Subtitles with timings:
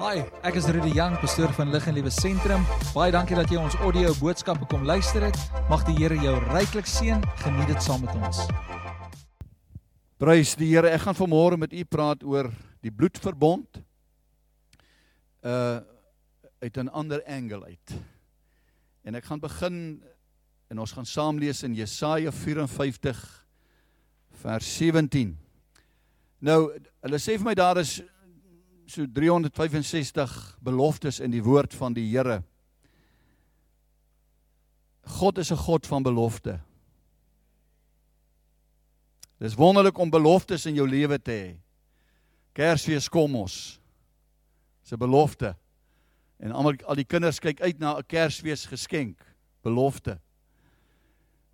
[0.00, 2.62] Hi, ek is Rudy Jang, pastoor van Lig en Liewe Sentrum.
[2.94, 5.36] Baie dankie dat jy ons audio boodskappe kom luister het.
[5.68, 7.20] Mag die Here jou ryklik seën.
[7.42, 8.38] Geniet dit saam met ons.
[10.16, 10.88] Prys die Here.
[10.88, 12.48] Ek gaan vanmôre met u praat oor
[12.80, 13.82] die bloedverbond.
[15.44, 15.84] Uh
[16.64, 17.92] uit 'n ander angle uit.
[19.04, 20.00] En ek gaan begin
[20.70, 23.20] en ons gaan saam lees in Jesaja 54
[24.32, 25.36] vers 17.
[26.40, 26.72] Nou,
[27.02, 28.00] hulle sê vir my daar is
[28.90, 32.42] so 365 beloftes in die woord van die Here.
[35.06, 36.60] God is 'n God van belofte.
[39.38, 41.56] Dis wonderlik om beloftes in jou lewe te hê.
[42.52, 43.80] Kersfees kom ons.
[44.82, 45.56] Dis 'n belofte.
[46.38, 49.18] En almal al die kinders kyk uit na 'n Kersfees geskenk,
[49.62, 50.18] belofte.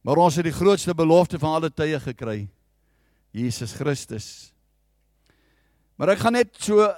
[0.02, 2.48] Maar ons het die grootste belofte van alle tye gekry.
[3.30, 4.52] Jesus Christus.
[5.96, 6.94] Maar ek gaan net so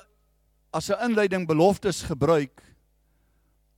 [0.70, 2.60] as 'n inleiding beloftes gebruik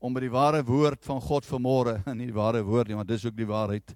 [0.01, 3.25] om by die ware woord van God vanmôre, nie die ware woord nie, want dis
[3.25, 3.95] ook die waarheid,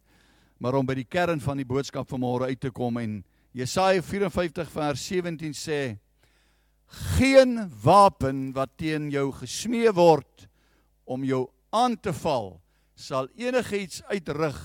[0.59, 4.71] maar om by die kern van die boodskap vanmôre uit te kom en Jesaja 54
[4.71, 5.99] vers 17 sê
[7.17, 10.47] geen wapen wat teen jou gesmee word
[11.05, 12.61] om jou aan te val
[12.95, 14.59] sal enigiets uitrig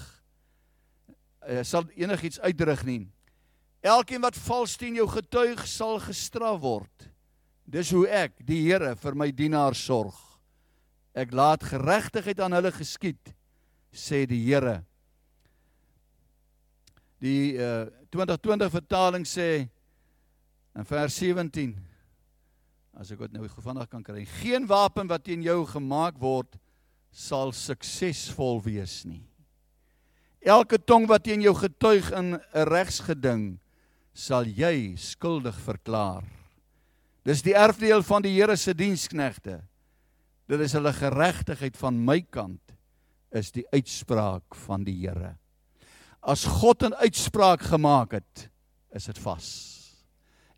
[1.50, 3.08] uh, sal enigiets uitrig nie.
[3.82, 7.09] Elkeen wat vals teen jou getuig sal gestraf word
[7.70, 10.18] Dis hoe ek, die Here, vir my dienaars sorg.
[11.14, 13.34] Ek laat geregtigheid aan hulle geskied,
[13.94, 14.80] sê die Here.
[17.22, 19.68] Die uh, 2020 vertaling sê
[20.74, 21.76] in vers 17
[23.00, 26.58] as ek dit nou gevandig kan kry, geen wapen wat teen jou gemaak word
[27.16, 29.24] sal suksesvol wees nie.
[30.44, 33.60] Elke tong wat teen jou getuig in 'n regsgeding
[34.14, 36.39] sal jy skuldig verklaar.
[37.30, 39.60] Dis die erfdeel van die Here se diensknegte.
[40.50, 42.74] Dit is hulle geregtigheid van my kant
[43.38, 45.36] is die uitspraak van die Here.
[46.26, 48.50] As God 'n uitspraak gemaak het,
[48.92, 49.48] is dit vas.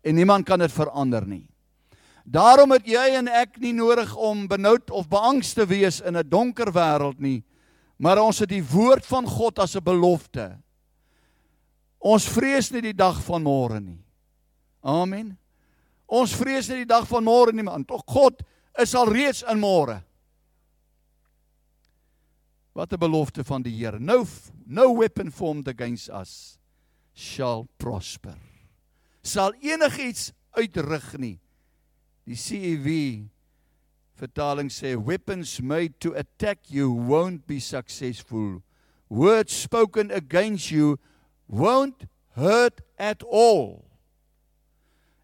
[0.02, 1.46] En niemand kan dit verander nie.
[2.24, 6.28] Daarom het jy en ek nie nodig om benoud of beangst te wees in 'n
[6.28, 7.44] donker wêreld nie,
[7.98, 10.58] maar ons het die woord van God as 'n belofte.
[11.98, 14.04] Ons vrees nie die dag van môre nie.
[14.80, 15.41] Amen.
[16.12, 17.86] Ons vrees nie die dag van môre nie, man.
[17.88, 18.42] Tog God
[18.80, 20.02] is al reeds in môre.
[22.76, 23.98] Wat 'n belofte van die Here.
[23.98, 24.26] No
[24.66, 26.58] no weapon formed against us
[27.14, 28.36] shall prosper.
[29.22, 31.40] Sal enigiets uitrig nie.
[32.24, 33.28] Die CEV
[34.14, 38.62] vertaling sê weapons made to attack you won't be successful.
[39.08, 40.98] Words spoken against you
[41.48, 43.91] won't hurt at all.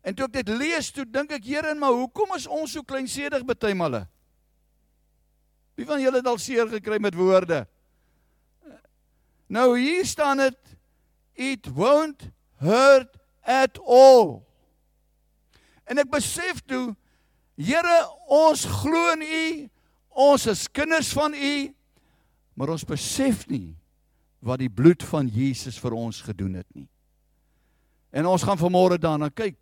[0.06, 3.44] En toe ek dit lees, toe dink ek, Here, maar hoekom is ons so kleinsedig
[3.46, 4.02] bytelmal?
[5.78, 7.64] Wie van julle het al seer gekry met woorde?
[9.48, 10.76] Nou hier staan dit
[11.38, 12.28] it won't
[12.60, 13.14] hurt
[13.46, 14.42] at all.
[15.88, 16.92] En ek besef toe,
[17.58, 17.96] Here,
[18.30, 19.46] ons glo in U,
[20.30, 21.54] ons is kinders van U,
[22.54, 23.74] maar ons besef nie
[24.46, 26.86] wat die bloed van Jesus vir ons gedoen het nie.
[28.14, 29.58] En ons gaan vanmôre daarna kyk.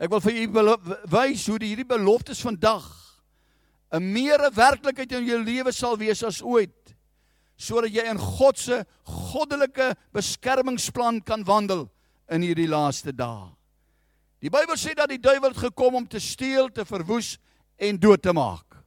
[0.00, 0.44] Ek wil vir u
[1.12, 2.88] wys hoe die hierdie beloftes vandag
[3.92, 6.94] 'n meere werklikheid in jou lewe sal wees as ooit
[7.60, 11.90] sodat jy in God se goddelike beskermingsplan kan wandel
[12.30, 13.50] in hierdie laaste dae.
[14.40, 17.36] Die Bybel sê dat die duiwel gekom om te steel, te verwoes
[17.76, 18.78] en dood te maak.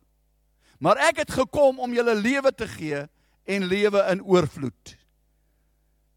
[0.80, 3.06] Maar ek het gekom om julle lewe te gee
[3.46, 4.96] en lewe in oorvloed.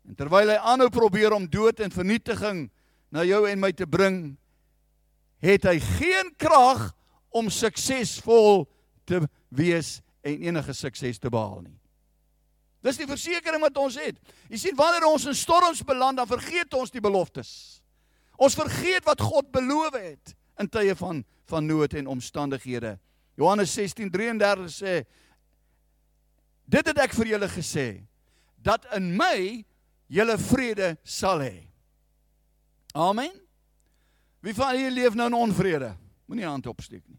[0.08, 2.70] En terwyl hy aanhou probeer om dood en vernietiging
[3.12, 4.38] na jou en my te bring,
[5.42, 6.90] het hy geen krag
[7.34, 8.64] om suksesvol
[9.04, 11.78] te wees en enige sukses te behaal nie.
[12.86, 14.18] Dis die versekering wat ons het.
[14.50, 17.80] Jy sien wanneer ons in storms beland, dan vergeet ons die beloftes.
[18.36, 22.96] Ons vergeet wat God beloof het in tye van van nood en omstandighede.
[23.38, 25.04] Johannes 16:33 sê
[26.66, 28.02] Dit het ek vir julle gesê
[28.58, 29.64] dat in my
[30.10, 31.68] julle vrede sal hê.
[32.94, 33.45] Amen.
[34.46, 35.90] Wie van julle leef nou in onvrede?
[36.30, 37.18] Moenie hand opsteek nie.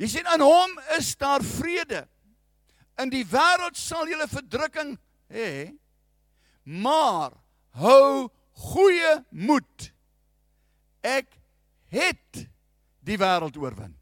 [0.00, 2.02] Jy sien aan hom is daar vrede.
[3.00, 4.92] In die wêreld sal julle verdrukking
[5.32, 5.72] hê,
[6.64, 7.32] maar
[7.80, 8.28] hou
[8.72, 9.88] goeie moed.
[11.00, 11.32] Ek
[11.92, 12.42] het
[13.00, 13.94] die wêreld oorwin.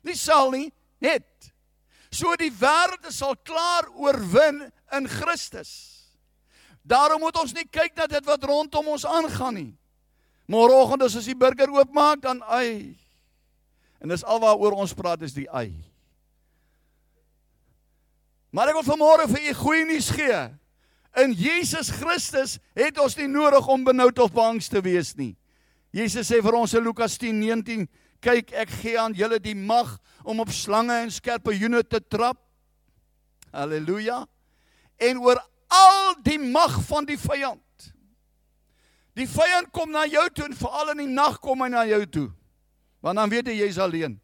[0.00, 0.70] Nie sal nie,
[1.04, 1.50] het.
[2.08, 4.64] So die wêreld sal klaar oorwin
[4.96, 5.74] in Christus.
[6.88, 9.72] Daarom moet ons nie kyk na dit wat rondom ons aangaan nie
[10.48, 12.96] Môreoggend as ons die burger oopmaak, dan ai.
[14.00, 15.72] En dis alwaaroor ons praat is die ai.
[18.54, 20.38] Maar ek wil vanmôre vir u goeie nuus gee.
[21.20, 25.34] In Jesus Christus het ons nie nodig om benoud of bangs te wees nie.
[25.92, 27.88] Jesus sê vir ons in Lukas 10:19,
[28.24, 32.40] kyk ek gee aan julle die mag om op slange en skorpioene te trap.
[33.52, 34.26] Halleluja.
[34.98, 37.60] En oor al die mag van die vyand.
[39.18, 42.04] Die vyand kom na jou toe en veral in die nag kom hy na jou
[42.06, 42.28] toe.
[43.02, 44.18] Want dan weet jy jy's alleen.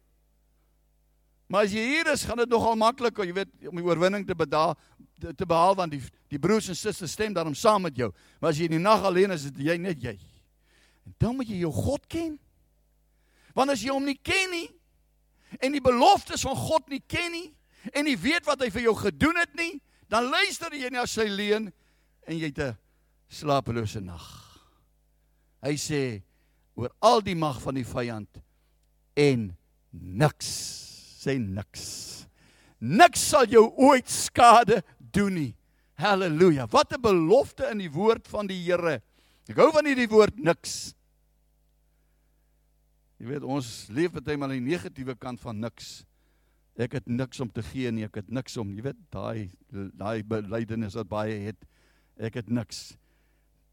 [1.51, 4.37] Maar as jy hier is, gaan dit nogal maklik, jy weet, om die oorwinning te
[4.37, 4.73] bedaal
[5.15, 8.09] te behaal want die die broers en susters stem daarom saam met jou.
[8.41, 10.15] Maar as jy in die nag alleen is, is jy net jy.
[11.07, 12.33] En dan moet jy jou God ken.
[13.55, 14.67] Want as jy hom nie ken nie
[15.63, 17.47] en die beloftes van God nie ken nie
[17.93, 19.77] en nie weet wat hy vir jou gedoen het nie,
[20.11, 21.69] dan luister jy na sy leuen
[22.25, 22.77] en jy het 'n
[23.29, 24.44] slapelose nag.
[25.63, 26.01] Hy sê
[26.75, 28.41] oor al die mag van die vyand
[29.15, 29.53] en
[29.91, 30.49] niks
[31.23, 32.25] sê niks.
[32.79, 35.53] Niks sal jou ooit skade doen nie.
[35.95, 36.67] Halleluja.
[36.67, 39.01] Wat 'n belofte in die woord van die Here.
[39.47, 40.93] Ek hou van hierdie woord niks.
[43.19, 46.03] Jy weet ons leef baie maal die negatiewe kant van niks.
[46.75, 50.23] Ek het niks om te gee nie, ek het niks om, jy weet, daai daai
[50.23, 51.61] belydenis wat baie het.
[52.19, 52.97] Ek het niks.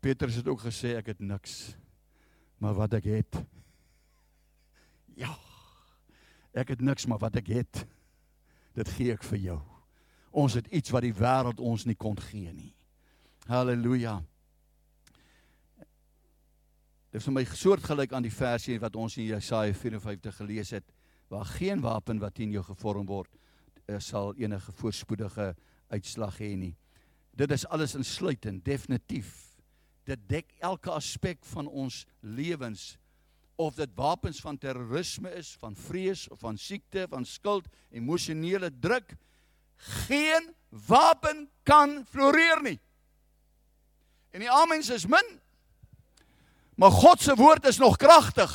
[0.02, 1.76] Petrus het ook gesê ek het niks.
[2.58, 3.40] Maar wat ek het.
[5.12, 5.28] Ja.
[6.56, 7.82] Ek het niks maar wat ek het,
[8.72, 9.58] dit gee ek vir jou.
[10.32, 12.70] Ons het iets wat die wêreld ons nie kon gee nie.
[13.44, 14.14] Halleluja.
[17.12, 20.88] Dit is vir my soortgelyk aan die versie wat ons in Jesaja 54 gelees het,
[21.28, 23.28] waar geen wapen wat teen jou gevorm word
[23.84, 25.52] eh, sal enige voorspoedige
[25.92, 26.74] uitslag hê nie.
[27.36, 29.51] Dit is alles insluitend, definitief.
[30.04, 32.96] Dit dek elke aspek van ons lewens
[33.60, 39.14] of dit wapens van terrorisme is, van vrees of van siekte, van skuld, emosionele druk,
[39.76, 40.54] geen
[40.88, 42.78] wapen kan floreer nie.
[44.32, 45.40] En die amens is min.
[46.74, 48.50] Maar God se woord is nog kragtig.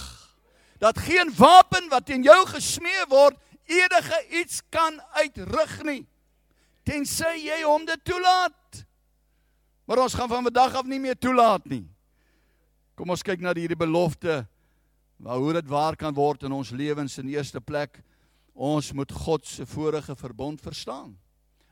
[0.77, 6.03] Dat geen wapen wat teen jou gesmee word enige iets kan uitrig nie.
[6.83, 8.55] Tensy jy hom dit toelaat.
[9.87, 11.85] Maar ons gaan van vandag af nie meer toelaat nie.
[12.97, 14.43] Kom ons kyk na hierdie belofte
[15.17, 18.01] Maar hoe dit waar kan word in ons lewens in eerste plek,
[18.53, 21.15] ons moet God se vorige verbond verstaan.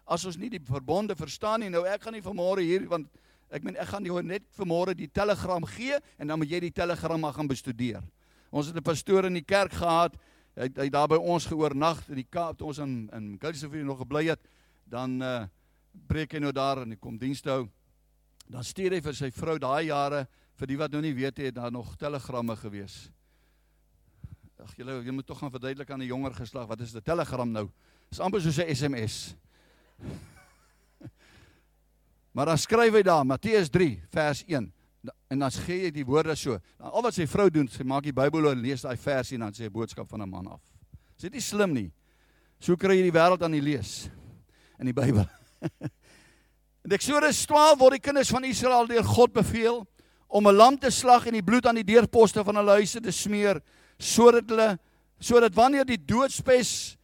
[0.06, 3.09] As ons nie die verbonde verstaan nie, nou ek gaan nie vanmôre hier want
[3.53, 6.73] ek meen ek gaan jou net vanmôre die telegram gee en dan moet jy die
[6.73, 8.01] telegram maar gaan bestudeer.
[8.50, 10.17] Ons het 'n pastoor in die kerk gehad,
[10.56, 14.00] hy hy daar by ons geoornag in die Kaap toe ons in in Gilsefrie nog
[14.00, 14.41] gebly het,
[14.85, 15.47] dan uh
[16.07, 17.69] breek hy nou daar en hy kom diens hou.
[18.51, 20.25] Dan stuur hy vir sy vrou daai jare
[20.59, 23.09] vir die wat nou nie weet het daar nog telegramme gewees.
[24.62, 27.51] Ag julle jy moet tog gaan verduidelik aan die jonger geslag wat is 'n Telegram
[27.51, 27.69] nou?
[28.09, 29.36] Dis amper soos 'n SMS.
[32.36, 34.74] maar dan skryf hy daar Matteus 3 vers 1
[35.30, 36.59] en dan gee jy die woorde so.
[36.77, 39.41] Dan al wat sy vrou doen, sy maak die Bybel en lees daai versie en
[39.41, 40.62] dan sê 'n boodskap van 'n man af.
[41.18, 41.91] Is dit nie slim nie?
[42.59, 44.09] So kry jy die wêreld aan die lees
[44.80, 45.27] in die Bybel.
[46.86, 49.80] in Eksodus 12 word die kinders van Israel deur God beveel
[50.30, 53.12] om 'n lam te slag en die bloed aan die deurposte van hulle huise te
[53.12, 53.62] smeer
[53.98, 54.78] sodat hulle
[55.20, 56.98] sodat wanneer die doodspes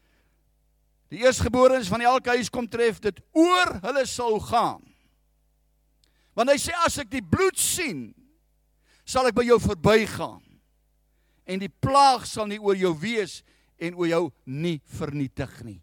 [1.09, 4.81] die eersgeborenes van elke huis kom tref dit oor hulle sal gaan.
[6.35, 8.13] Want hy sê as ek die bloed sien
[9.03, 10.43] sal ek by jou verbygaan
[11.45, 13.43] en die plaag sal nie oor jou wees
[13.79, 15.81] en oor jou nie vernietig nie.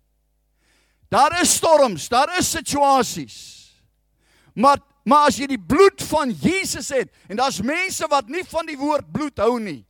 [1.10, 3.67] Daar is storms, daar is situasies.
[4.58, 8.66] Maar maar as jy die bloed van Jesus het en daar's mense wat nie van
[8.68, 9.80] die woord bloed hou nie.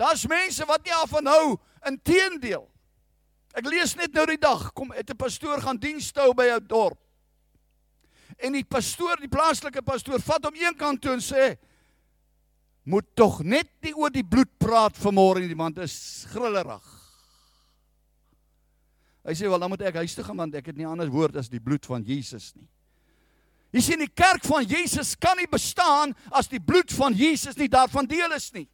[0.00, 2.64] Daar's mense wat nie af van hou inteendeel.
[3.54, 6.66] Ek lees net nou die dag kom het 'n pastoor gaan diens hou by 'n
[6.66, 6.98] dorp.
[8.38, 11.58] En die pastoor, die plaaslike pastoor vat hom een kant toe en sê
[12.84, 17.03] moet tog net nie oor die bloed praat vanmôre nie want dit is grillerig.
[19.24, 21.36] Hy sê wel dan moet ek huis toe gaan want ek het nie anders woord
[21.40, 22.68] as die bloed van Jesus nie.
[23.74, 27.70] Jy sien die kerk van Jesus kan nie bestaan as die bloed van Jesus nie
[27.72, 28.68] daarvan deel is nie.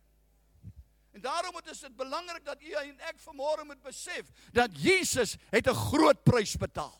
[1.17, 5.67] En daarom is dit belangrik dat u en ek vanmôre moet besef dat Jesus het
[5.69, 6.99] 'n groot prys betaal.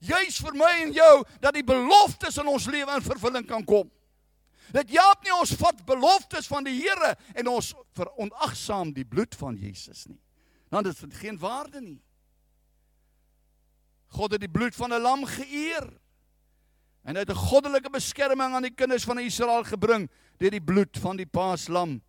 [0.00, 3.90] Juis vir my en jou dat die beloftes in ons lewe in vervulling kan kom.
[4.72, 9.56] Dat Jaap nie ons vat beloftes van die Here en ons veronagsaam die bloed van
[9.56, 10.20] Jesus nie.
[10.68, 12.02] Want dit het geen waarde nie.
[14.08, 15.88] God het die bloed van 'n lam geëer.
[17.04, 20.98] En hy het 'n goddelike beskerming aan die kinders van Israel gebring deur die bloed
[20.98, 22.02] van die paaslam.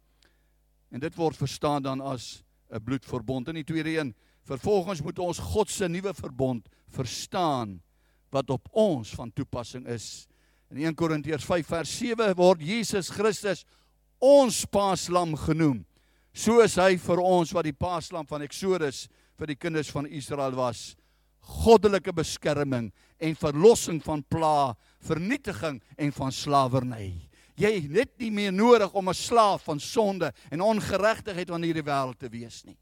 [0.92, 3.48] En dit word verstaan dan as 'n bloedverbond.
[3.48, 7.82] In die tweede een, vervolgens moet ons God se nuwe verbond verstaan
[8.30, 10.28] wat op ons van toepassing is.
[10.70, 13.66] In 1 Korintiërs 5 vers 7 word Jesus Christus
[14.18, 15.86] ons paaslam genoem.
[16.34, 19.08] Soos hy vir ons wat die paaslam van Eksodus
[19.40, 20.96] vir die kinders van Israel was,
[21.50, 27.12] goddelike beskerming en verlossing van pla, vernietiging en van slawerny.
[27.60, 31.84] Jy het net nie meer nodig om 'n slaaf van sonde en ongeregtigheid aan hierdie
[31.84, 32.78] wêreld te wees nie.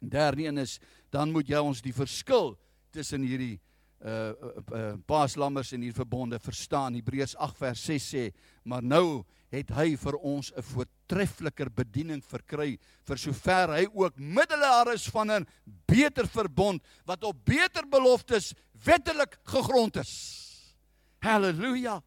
[0.00, 2.56] Derde een is dan moet jy ons die verskil
[2.90, 3.60] tussen hierdie
[4.04, 4.32] uh
[4.72, 6.94] uh paaslammers en hier verbonde verstaan.
[6.94, 12.78] Hebreërs 8 vers 6 sê, maar nou het hy vir ons 'n voortreffeliker bediening verkry
[13.06, 15.46] vir sover hy ook middelaar is van 'n
[15.86, 20.74] beter verbond wat op beter beloftes wettelik gegrond is.
[21.20, 22.02] Halleluja.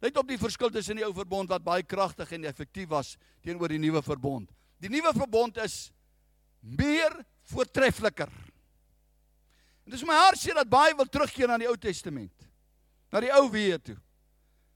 [0.00, 3.68] Let op die verskil tussen die ou verbond wat baie kragtig en effektief was teenoor
[3.68, 4.50] die nuwe verbond.
[4.78, 5.90] Die nuwe verbond is
[6.60, 8.30] meer voortreffeliker.
[9.84, 12.46] En dis my hartseer dat baie wil terugkeer na die Ou Testament.
[13.10, 13.96] Na die ou weë toe.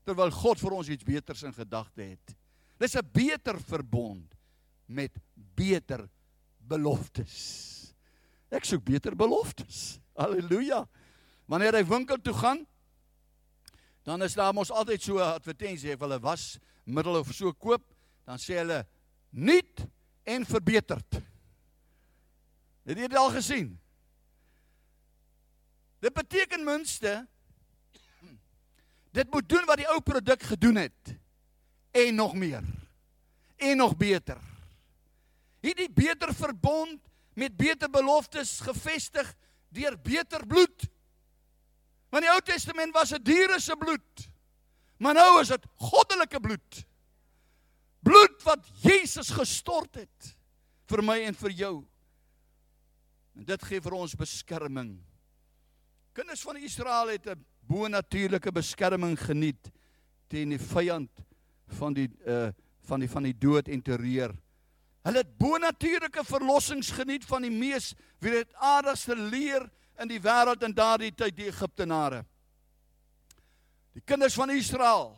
[0.04, 2.34] Terwyl God vir ons iets beters in gedagte het.
[2.78, 4.34] Dis 'n beter verbond
[4.86, 6.08] met beter
[6.58, 7.94] beloftes.
[8.50, 9.98] Ek soek beter beloftes.
[10.14, 10.88] Halleluja.
[11.46, 12.66] Wanneer hy winkel toe gaan,
[14.02, 17.82] dan is daar mos altyd so 'n advertensie, as hulle was middel of so koop,
[18.24, 18.86] dan sê hulle
[19.30, 19.86] nuut
[20.24, 21.22] en verbeterd.
[22.84, 23.78] Het jy dit al gesien?
[26.02, 27.28] Dit beteken minste
[29.12, 31.14] dit moet doen wat die ou produk gedoen het
[31.92, 32.64] en nog meer
[33.62, 34.40] en nog beter.
[35.62, 37.00] Hierdie beter verbond
[37.38, 39.28] met beter beloftes gevestig
[39.72, 40.88] deur beter bloed.
[42.12, 44.28] Want die Ou Testament was 'n diere se bloed.
[44.98, 46.84] Maar nou is dit goddelike bloed.
[48.02, 50.36] Bloed wat Jesus gestort het
[50.86, 51.86] vir my en vir jou.
[53.36, 54.98] En dit gee vir ons beskerming
[56.12, 59.70] Kinders van Israel het 'n bo-natuurlike beskerming geniet
[60.32, 61.24] teen die vyand
[61.78, 62.50] van die uh
[62.82, 64.32] van die van die dood en terreur.
[65.06, 69.68] Hulle het bo-natuurlike verlossings geniet van die mees wreedaardigste leer
[70.02, 72.24] in die wêreld in daardie tyd die Egiptenare.
[73.94, 75.12] Die kinders van Israel.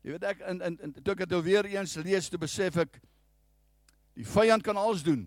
[0.00, 2.80] Jy weet ek in in, in toe ek dit nou weer eens lees te besef
[2.80, 2.96] ek
[4.16, 5.26] die vyand kan alles doen.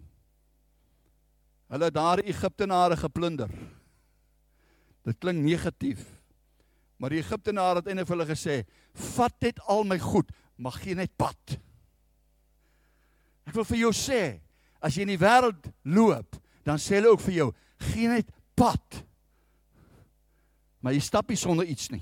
[1.73, 3.49] Hulle daar Egiptenare geplunder.
[5.03, 6.01] Dit klink negatief.
[7.03, 8.53] Maar die Egiptenaar het eintlik vir hulle gesê:
[8.95, 11.57] "Vat net al my goed, maar gee net pad."
[13.43, 14.39] Ek wil vir jou sê,
[14.79, 17.49] as jy in die wêreld loop, dan sê hulle ook vir jou:
[17.91, 19.03] "Gee net pad."
[20.79, 22.01] Maar jy stap nie sonder iets nie.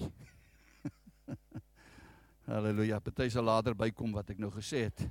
[2.46, 3.00] Halleluja.
[3.00, 5.10] Party sal later bykom wat ek nou gesê het.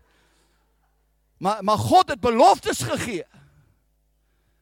[1.42, 3.26] Maar maar God het beloftes gegee.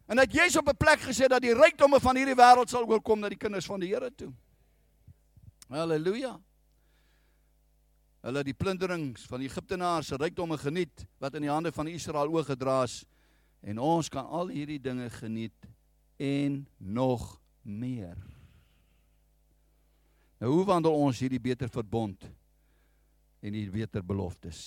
[0.09, 3.21] En dat jy's op 'n plek gesê dat die rykdomme van hierdie wêreld sal oorkom
[3.21, 4.33] na die kinders van die Here toe.
[5.69, 6.35] Halleluja.
[8.25, 11.91] Hulle het die plunderings van die Egiptenaars se rykdomme geniet wat in die hande van
[11.91, 13.03] Israel oorgedra is
[13.61, 15.69] en ons kan al hierdie dinge geniet
[16.19, 18.17] en nog meer.
[20.39, 22.27] Nou hoe wandel ons hierdie beter verbond
[23.43, 24.61] en die beter beloftes?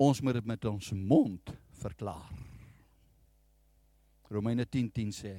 [0.00, 2.30] Ons moet dit met ons mond verklaar.
[4.30, 5.34] Romeine 10:10 10 sê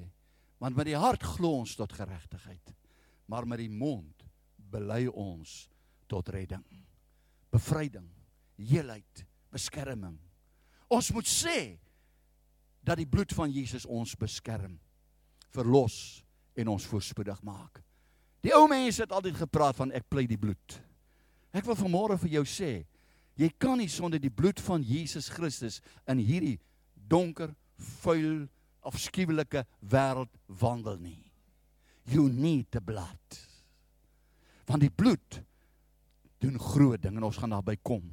[0.62, 2.74] want met die hart glo ons tot geregtigheid,
[3.26, 4.26] maar met die mond
[4.72, 5.68] bely ons
[6.12, 6.64] tot redding,
[7.52, 8.08] bevryding,
[8.60, 10.18] heelheid, beskerming.
[10.92, 11.78] Ons moet sê
[12.84, 14.76] dat die bloed van Jesus ons beskerm,
[15.52, 16.22] verlos
[16.58, 17.82] en ons voorspoedig maak.
[18.42, 20.78] Die ou mense het altyd gepraat van ek pleit die bloed.
[21.54, 22.72] Ek wil vanmôre vir jou sê,
[23.38, 26.58] jy kan nie sonder die bloed van Jesus Christus in hierdie
[26.96, 27.54] donker,
[28.02, 28.48] vuil
[28.86, 31.31] afskuwelike wêreld wandel nie.
[32.12, 33.40] You need the blood.
[34.68, 35.42] Want die bloed
[36.42, 38.04] doen groot ding en ons gaan daarby kom.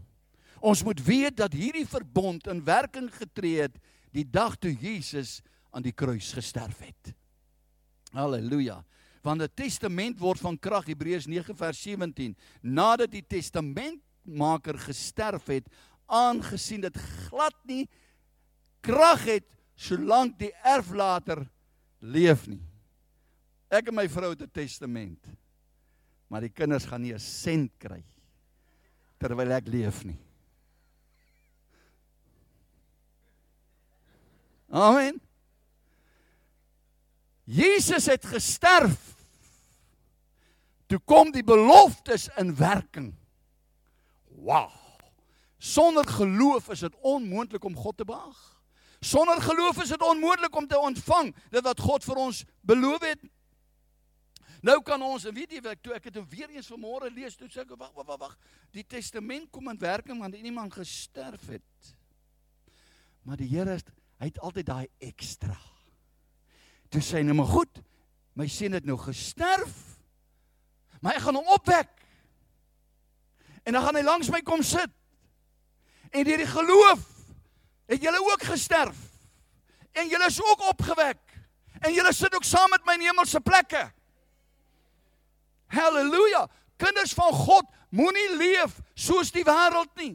[0.61, 3.79] Ons moet weet dat hierdie verbond in werking getree het
[4.15, 5.39] die dag toe Jesus
[5.71, 7.15] aan die kruis gesterf het.
[8.13, 8.83] Halleluja.
[9.23, 15.69] Want 'n testament word van krag Hebreërs 9 vers 17 nadat die testamentmaker gesterf het
[16.07, 17.89] aangesien dit glad nie
[18.81, 21.47] krag het solank die erflater
[21.99, 22.68] leef nie.
[23.69, 25.25] Ek en my vrou het 'n testament.
[26.29, 28.05] Maar die kinders gaan nie 'n sent kry
[29.19, 30.19] terwyl ek leef nie.
[34.71, 35.21] Amen.
[37.45, 39.17] Jesus het gesterf
[40.87, 43.15] toe kom die beloftes in werking.
[44.29, 44.71] Wow.
[45.59, 48.39] Sonder geloof is dit onmoontlik om God te behaag.
[49.01, 53.25] Sonder geloof is dit onmoontlik om te ontvang dit wat God vir ons beloof het.
[54.65, 57.47] Nou kan ons, en weet jy wat, toe ek dit weer eens vanmôre lees, toe
[57.53, 58.37] sê ek wag wag wag wag,
[58.75, 61.93] die testament kom in werking want iemand gesterf het.
[63.23, 63.79] Maar die Here
[64.19, 65.55] hy het altyd daai ekstra.
[66.91, 67.83] Toe sê hy nou maar goed,
[68.39, 69.77] my seun het nou gesterf.
[71.03, 71.93] Maar ek gaan hom opwek.
[73.63, 74.91] En dan gaan hy langs my kom sit.
[76.11, 77.05] En deur die geloof
[77.93, 78.99] het julle ook gesterf.
[79.93, 81.21] En julle is ook opgewek.
[81.85, 83.85] En julle sit ook saam met my in hemelse plekke.
[85.69, 86.47] Halleluja.
[86.79, 90.15] Kinders van God moenie leef soos die wêreld nie.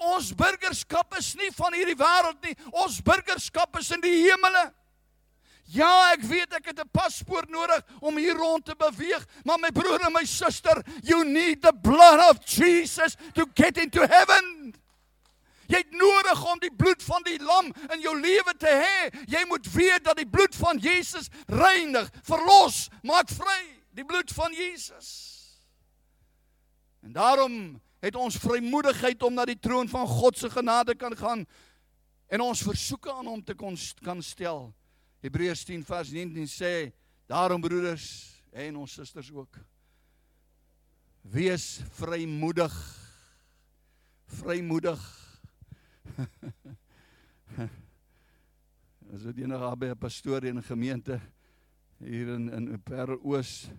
[0.00, 2.56] Ons burgerskap is nie van hierdie wêreld nie.
[2.72, 4.70] Ons burgerskap is in die hemele.
[5.72, 9.70] Ja, ek weet ek het 'n paspoort nodig om hier rond te beweeg, maar my
[9.70, 14.74] broer en my suster, you need the blood of Jesus to get into heaven.
[15.66, 19.24] Jy het nodig om die bloed van die lam in jou lewe te hê.
[19.26, 24.52] Jy moet weet dat die bloed van Jesus reinig, verlos, maak vry die bloed van
[24.52, 25.08] Jesus.
[27.04, 31.46] En daarom het ons vrymoedigheid om na die troon van God se genade kan gaan
[32.26, 34.72] en ons versoeke aan hom te kon kan stel.
[35.24, 36.92] Hebreërs 10 vers 19 sê:
[37.26, 39.58] "Daarom broeders en ons susters ook,
[41.20, 42.74] wees vrymoedig.
[44.24, 45.00] Vrymoedig.
[49.14, 51.20] As dit enige by 'n pastoor in 'n gemeente
[51.98, 53.70] hier in in Parelloos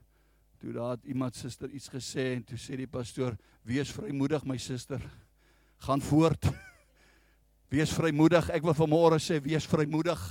[0.66, 3.36] toe daar iemand suster iets gesê en toe sê die pastoor
[3.70, 5.02] wees vrymoedig my suster
[5.86, 6.48] gaan voort.
[7.76, 8.48] Wees vrymoedig.
[8.54, 10.22] Ek wil vanmôre sê wees vrymoedig.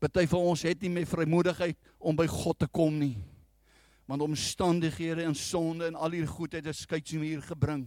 [0.00, 3.16] Party van ons het nie meer vrymoedigheid om by God te kom nie.
[4.08, 7.84] Want omstandighede en sonde en al hierdie goedheid het skeidmuur gebring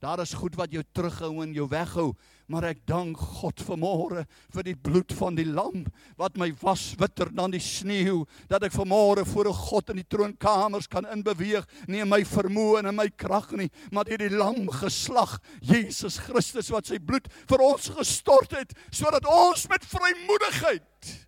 [0.00, 2.10] Daar is goed wat jou terughou en jou weghou,
[2.52, 5.86] maar ek dank God vanmôre vir die bloed van die lam
[6.20, 10.08] wat my was witter dan die sneeu, dat ek vanmôre voor 'n God in die
[10.08, 14.36] troonkamers kan inbeweeg, nie in my vermoë en in my krag nie, maar deur die
[14.36, 21.25] lam geslag, Jesus Christus wat sy bloed vir ons gestort het sodat ons met vrymoedigheid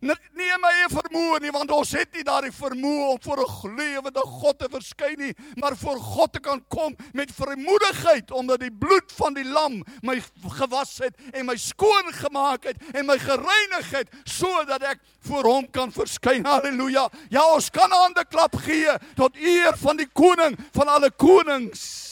[0.00, 3.76] nie in my eie vermoë nie want ons het nie daardie vermoë om voor 'n
[3.76, 8.72] lewende God te verskyn nie maar voor God te kan kom met vrymoedigheid omdat die
[8.72, 10.22] bloed van die lam my
[10.56, 15.70] gewas het en my skoon gemaak het en my gereinig het sodat ek voor hom
[15.70, 16.44] kan verskyn.
[16.44, 22.08] Haleluja ja ons kan hande klap gee tot eer van die koning van alle konings.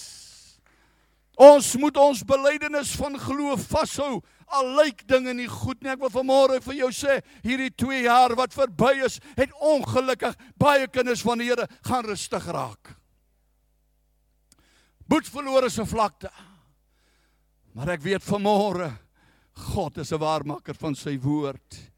[1.39, 4.19] Ons moet ons belydenis van geloof vashou
[4.55, 5.93] al lyk dinge nie goed nie.
[5.93, 10.87] Ek wil vanmôre vir jou sê, hierdie 2 jaar wat verby is, het ongelukkig baie
[10.89, 12.95] kinders van die Here gaan rustig raak.
[15.09, 16.31] Boet verlore se vlakte.
[17.73, 18.91] Maar ek weet vanmôre
[19.73, 21.91] God is 'n waarmaker van sy woord.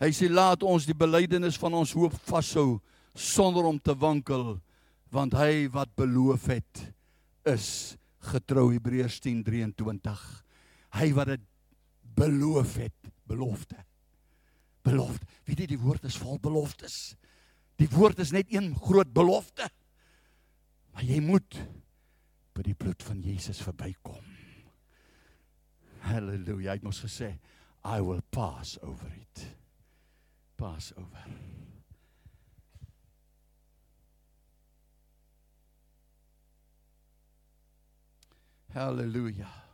[0.00, 2.80] Hy sê laat ons die belydenis van ons hoop vashou
[3.14, 4.60] sonder om te wankel
[5.10, 6.82] want hy wat beloof het
[7.48, 7.96] is
[8.30, 10.42] getrou Hebreërs 10:23
[11.00, 11.44] hy wat dit
[12.18, 13.76] beloof het, belofte.
[14.86, 15.26] Belofte.
[15.48, 17.14] Weet jy die woord is vol beloftes.
[17.78, 19.68] Die woord is net een groot belofte.
[20.94, 21.58] Maar jy moet
[22.56, 24.24] by die bloed van Jesus verbykom.
[26.08, 26.72] Halleluja.
[26.72, 27.36] Hy het mos gesê,
[27.86, 29.44] I will pass over it.
[30.58, 31.30] Pass over.
[38.74, 39.67] Halleluja.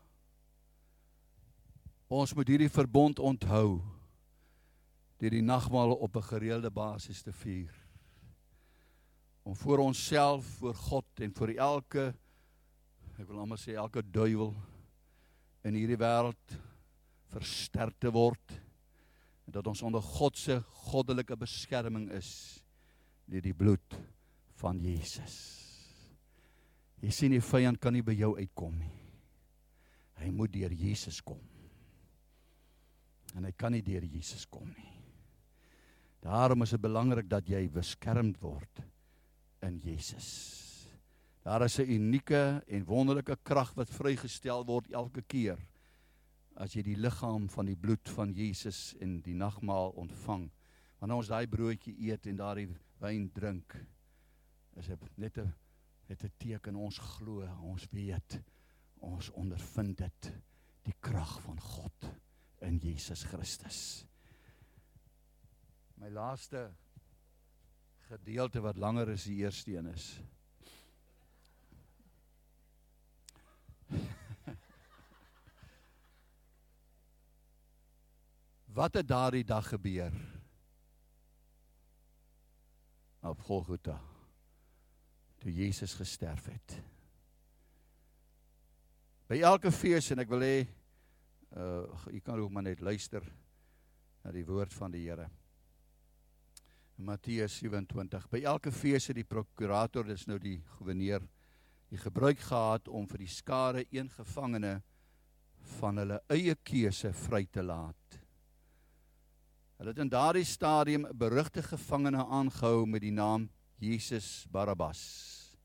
[2.15, 3.81] Ons moet hierdie verbond onthou
[5.19, 7.73] deur die nagmaal op 'n gereelde basis te vier.
[9.43, 12.15] Om vir onsself, vir God en vir elke
[13.19, 14.55] ek wil amper sê elke duiwel
[15.65, 16.59] in hierdie wêreld
[17.33, 18.53] versterk te word
[19.47, 22.63] en dat ons onder God se goddelike beskerming is
[23.27, 23.99] deur die bloed
[24.55, 25.35] van Jesus.
[27.01, 28.95] Jy sien die vyand kan nie by jou uitkom nie.
[30.15, 31.54] Hy moet deur Jesus kom
[33.35, 34.91] en hy kan nie deur Jesus kom nie.
[36.25, 38.81] Daarom is dit belangrik dat jy beskermd word
[39.67, 40.29] in Jesus.
[41.45, 45.59] Daar is 'n unieke en wonderlike krag wat vrygestel word elke keer
[46.57, 50.51] as jy die liggaam van die bloed van Jesus in die nagmaal ontvang.
[50.99, 52.69] Wanneer ons daai broodjie eet en daardie
[53.01, 53.77] wyn drink,
[54.77, 55.53] is dit net 'n
[56.09, 58.41] net 'n teken ons glo, ons weet,
[59.01, 60.33] ons ondervind dit
[60.85, 62.24] die krag van God
[62.65, 64.05] in Jesus Christus.
[66.01, 66.71] My laaste
[68.09, 70.21] gedeelte wat langer as die eerste een is.
[78.75, 80.13] Wat het daardie dag gebeur?
[83.23, 84.01] Op Golgotha.
[85.39, 86.83] Toe Jesus gesterf het.
[89.31, 90.67] By elke fees en ek wil hê
[91.57, 93.23] uh u kan ook maar net luister
[94.25, 95.29] na die woord van die Here.
[96.99, 98.29] In Matteus 27.
[98.31, 101.23] By elke fees het die prokurator, dis nou die goewerneur,
[101.91, 104.81] die gebruik gehad om vir die skare een gevangene
[105.79, 108.19] van hulle eie keuse vry te laat.
[109.79, 115.57] Hulle het in daardie stadium 'n berugte gevangene aangehou met die naam Jesus Barabbas.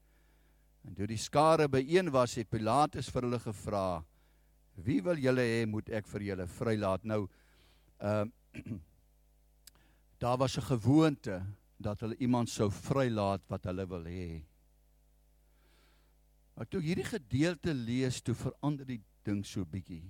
[0.83, 4.03] En toe die skare byeen was, het Pilatus vir hulle gevra:
[4.83, 7.27] "Wie wil julle hê moet ek vir julle vrylaat?" Nou,
[7.99, 8.77] ehm uh,
[10.21, 11.41] daar was 'n gewoonte
[11.77, 14.43] dat hulle iemand sou vrylaat wat hulle wil hê.
[16.53, 20.03] Maar toe hierdie gedeelte lees, toe verander die ding so bietjie.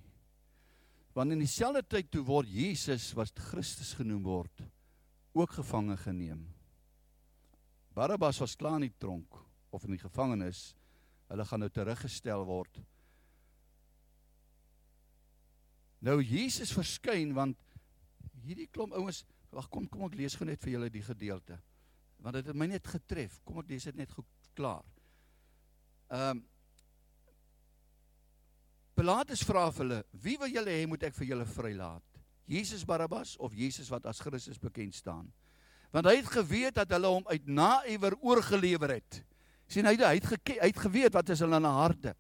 [1.14, 4.64] Want in dieselfde tyd toe word Jesus wat Christus genoem word
[5.38, 6.48] ook gevange geneem.
[7.94, 9.38] Barabbas was klaar in die tronk
[9.70, 10.72] of in die gevangenis.
[11.30, 12.80] Hulle gaan nou teruggestel word.
[16.06, 17.58] Nou Jesus verskyn want
[18.46, 21.58] hierdie klomp ouens, wag kom kom ek lees gou net vir julle die gedeelte.
[22.24, 23.40] Want dit het my net getref.
[23.48, 24.86] Kom ek lees dit net goed klaar.
[26.10, 26.46] Ehm um,
[29.00, 32.18] Pilatus vra vir hulle: "Wie wil julle hê moet ek vir julle vrylaat?
[32.44, 35.30] Jesus Barabbas of Jesus wat as Christus bekend staan?"
[35.94, 39.24] Want hy het geweet dat hulle hom uit naïwer oorgelewer het.
[39.70, 42.16] sien hy hy het geke, hy het geweet wat is hulle in hulle harte.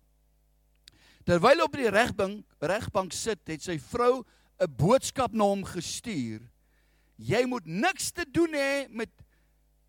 [1.27, 4.23] Terwyl op die regbank regbank sit, het sy vrou
[4.59, 6.41] 'n boodskap na hom gestuur.
[7.17, 9.09] Jy moet niks te doen hê met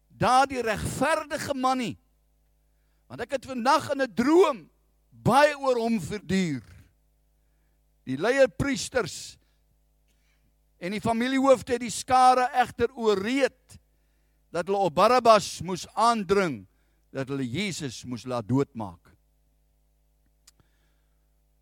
[0.09, 1.99] daardie regverdige man nie.
[3.09, 4.71] Want ek het vandag in 'n droom
[5.11, 6.63] baie oor hom verduur.
[8.05, 9.37] Die leierpriesters
[10.79, 13.79] en die familiehoofde het die skare egter ooreed
[14.51, 16.67] dat hulle op Barabbas moes aandring
[17.15, 19.00] dat hulle Jesus moes laat doodmaak.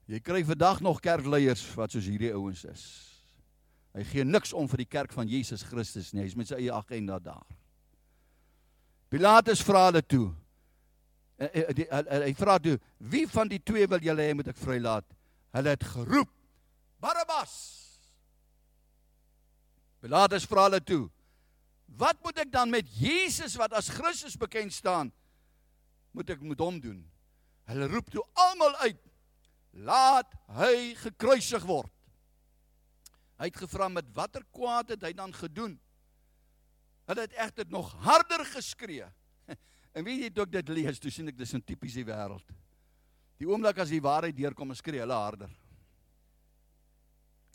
[0.09, 2.85] Jy kry vandag nog kerkleiers wat soos hierdie ouens is.
[3.93, 6.23] Hy gee niks om vir die kerk van Jesus Christus nie.
[6.25, 7.45] Hy's met sy eie agenda daar.
[9.13, 10.31] Pilatus vra hulle toe.
[11.39, 15.05] Hy vra toe: "Wie van die twee wil julle hê moet ek vrylaat?"
[15.53, 16.31] Hulle het geroep:
[17.01, 17.53] Barabbas.
[20.01, 21.11] Pilatus vra hulle toe:
[21.87, 25.13] "Wat moet ek dan met Jesus wat as Christus bekend staan?
[26.13, 27.05] Moet ek met hom doen?"
[27.69, 28.97] Hulle roep toe almal uit:
[29.73, 31.93] "Laat hy gekruisig word."
[33.39, 35.77] Hy het gevra met watter kwaad het hy dan gedoen?
[37.09, 39.07] Hulle het egter nog harder geskree.
[39.97, 42.45] En weet jy toe ek dit lees, toe sien ek dis 'n tipiese wêreld.
[43.39, 45.51] Die oomblik as die waarheid deurkom, skree hulle harder.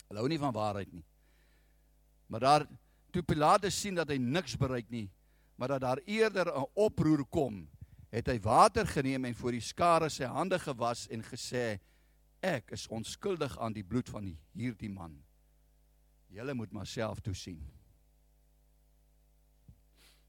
[0.08, 1.04] Hulle hou nie van waarheid nie.
[2.28, 2.66] Maar daar
[3.12, 5.10] toe Pilatus sien dat hy niks bereik nie,
[5.56, 7.68] maar dat daar eerder 'n oproer kom,
[8.10, 11.78] het hy water geneem en voor die skare sy hande gewas en gesê:
[12.44, 15.16] "Ek is onskuldig aan die bloed van hierdie man.
[16.28, 17.62] Julle moet maar self toesien."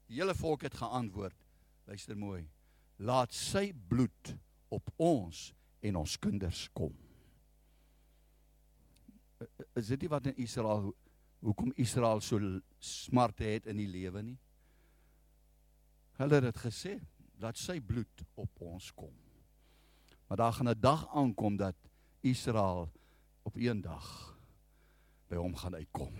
[0.06, 1.36] Die hele volk het geantwoord:
[1.84, 2.48] Luister mooi.
[2.96, 4.36] Laat sy bloed
[4.68, 6.94] op ons en ons kinders kom
[9.76, 10.90] is dit nie wat in Israel
[11.44, 12.40] hoekom Israel so
[12.80, 14.38] smarte het in die lewe nie?
[16.16, 16.94] Hulle het dit gesê
[17.36, 19.12] dat sy bloed op ons kom.
[20.26, 21.76] Maar daar gaan 'n dag aankom dat
[22.26, 22.88] Israel
[23.46, 24.06] op een dag
[25.30, 26.18] by hom gaan uitkom.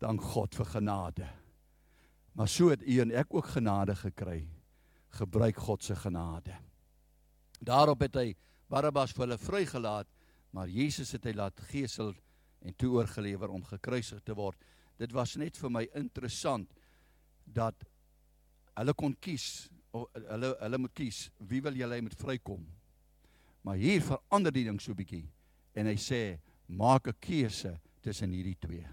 [0.00, 1.28] Dank God vir genade.
[2.36, 4.42] Maar so het u en ek ook genade gekry.
[5.16, 6.56] Gebruik God se genade.
[7.60, 8.28] Daarop het hy
[8.68, 10.08] Barabbas vir hulle vrygelaat
[10.56, 12.14] maar Jesus het hy laat gesel
[12.64, 14.56] en toe oorgelewer om gekruisig te word.
[14.96, 16.70] Dit was net vir my interessant
[17.44, 17.84] dat
[18.76, 22.64] hulle kon kies hulle hulle moet kies wie wil julle moet vrykom.
[23.66, 25.24] Maar hier verander die ding so bietjie
[25.76, 26.38] en hy sê
[26.70, 28.86] maak 'n keuse tussen hierdie twee.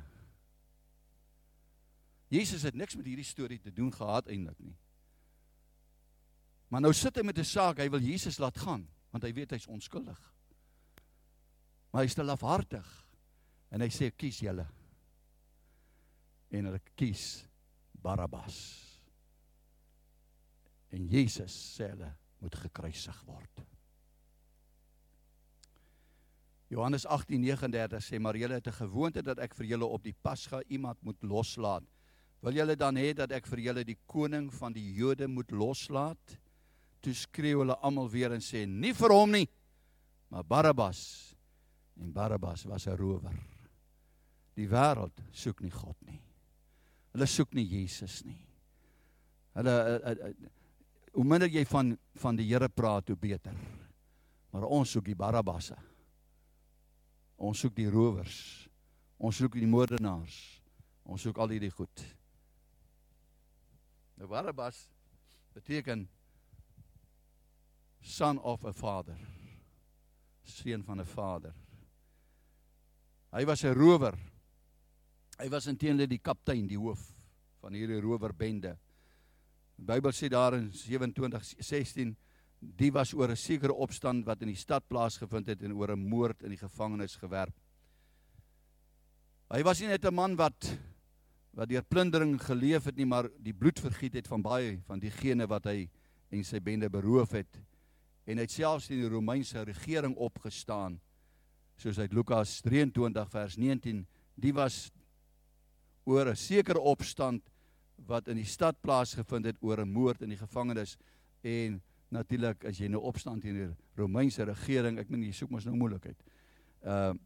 [2.33, 4.75] Jesus het niks met hierdie storie te doen gehad eintlik nie.
[6.69, 9.51] Maar nou sit hy met 'n saak, hy wil Jesus laat gaan want hy weet
[9.51, 10.33] hy's onskuldig.
[11.91, 12.87] Maar hy is te lafhartig.
[13.69, 14.65] En hy sê kies julle.
[16.49, 17.45] En hulle kies
[17.91, 18.57] Barabbas.
[20.89, 23.72] En Jesus sê hulle moet gekruisig word.
[26.73, 30.61] Johannes 18:39 sê maar julle het 'n gewoonte dat ek vir julle op die Pasga
[30.67, 31.83] iemand moet loslaat
[32.43, 36.35] Wil julle dan hê dat ek vir julle die koning van die Jode moet loslaat?
[37.03, 39.47] Toe skreeu hulle almal weer en sê: "Nie vir hom nie,
[40.29, 41.35] maar Barabbas."
[42.01, 43.31] En Barabbas was 'n rower.
[44.55, 46.19] Die wêreld soek nie God nie.
[47.13, 48.39] Hulle soek nie Jesus nie.
[49.53, 50.49] Hulle uh, uh, uh,
[51.13, 53.55] hoe minder jy van van die Here praat, hoe beter.
[54.51, 55.77] Maar ons soek die Barabbasse.
[57.43, 58.35] Ons soek die rowers.
[59.19, 60.35] Ons soek die moordenaars.
[61.03, 62.03] Ons soek al hierdie goed.
[64.19, 64.85] Nou Barabbas
[65.55, 66.05] beteken
[68.03, 69.19] son of a father.
[70.43, 71.53] Seun van 'n vader.
[73.33, 74.17] Hy was 'n rower.
[75.39, 77.13] Hy was intendeel die kaptein, die hoof
[77.59, 78.77] van hierdie rowerbende.
[79.75, 82.15] Die Bybel sê daar in 27:16
[82.77, 86.09] die was oor 'n sekere opstand wat in die stad plaasgevind het en oor 'n
[86.09, 87.53] moord in die gevangenis gewerp.
[89.49, 90.77] Hy was nie net 'n man wat
[91.53, 95.47] wat deur plundering geleef het nie, maar die bloed vergiet het van baie van diegene
[95.47, 95.89] wat hy
[96.31, 97.59] en sy bende beroof het.
[98.25, 100.99] En hy het selfs teen die Romeinse regering opgestaan
[101.77, 104.91] soos uit Lukas 23 vers 19 die was
[106.05, 107.41] oor 'n sekere opstand
[108.07, 110.97] wat in die stad plaasgevind het oor 'n moord in die gevangenis
[111.41, 111.81] en
[112.13, 115.75] natuurlik as jy nou opstand teen die Romeinse regering, ek meen jy soek mos nou
[115.77, 116.19] moeilikheid.
[116.83, 117.21] Ehm uh,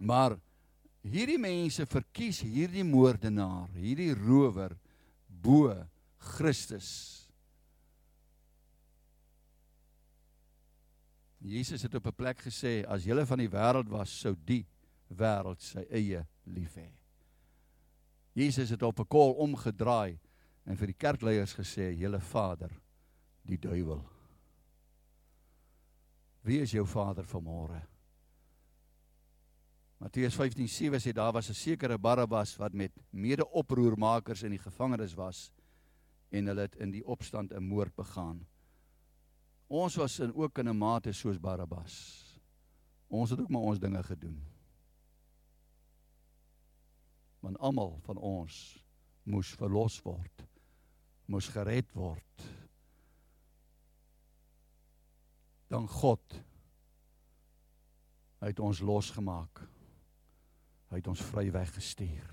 [0.00, 0.32] maar
[1.04, 4.72] hierdie mense verkies hierdie moordenaar, hierdie rower
[5.28, 5.74] bo
[6.36, 6.88] Christus.
[11.40, 14.66] Jesus het op 'n plek gesê as julle van die wêreld was, sou die
[15.08, 16.90] wêreld sy eie lief hê.
[18.34, 20.18] Jesus het op 'n kol omgedraai
[20.64, 22.70] en vir die kerkleiers gesê: "Julle Vader,
[23.42, 24.02] die duiwel.
[26.42, 27.80] Wie is jou vader vanmôre?"
[30.00, 35.52] Matteus 15:7 sê daar was 'n sekere Barabbas wat met mede-oproermakers in die gevangenis was
[36.30, 38.46] en hulle het in die opstand 'n moord begaan.
[39.68, 42.24] Ons was in ook in 'n mate soos Barabbas.
[43.08, 44.50] Ons het ook maar ons dinge gedoen
[47.40, 48.56] want almal van ons
[49.22, 50.44] moes verlos word
[51.30, 52.46] moes gered word
[55.70, 56.40] dan God
[58.40, 59.62] het ons losgemaak.
[60.90, 62.26] Hy het ons vry weggestuur.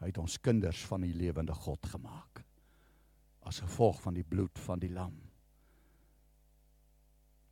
[0.00, 2.42] Hy het ons kinders van die lewende God gemaak
[3.46, 5.14] as gevolg van die bloed van die lam.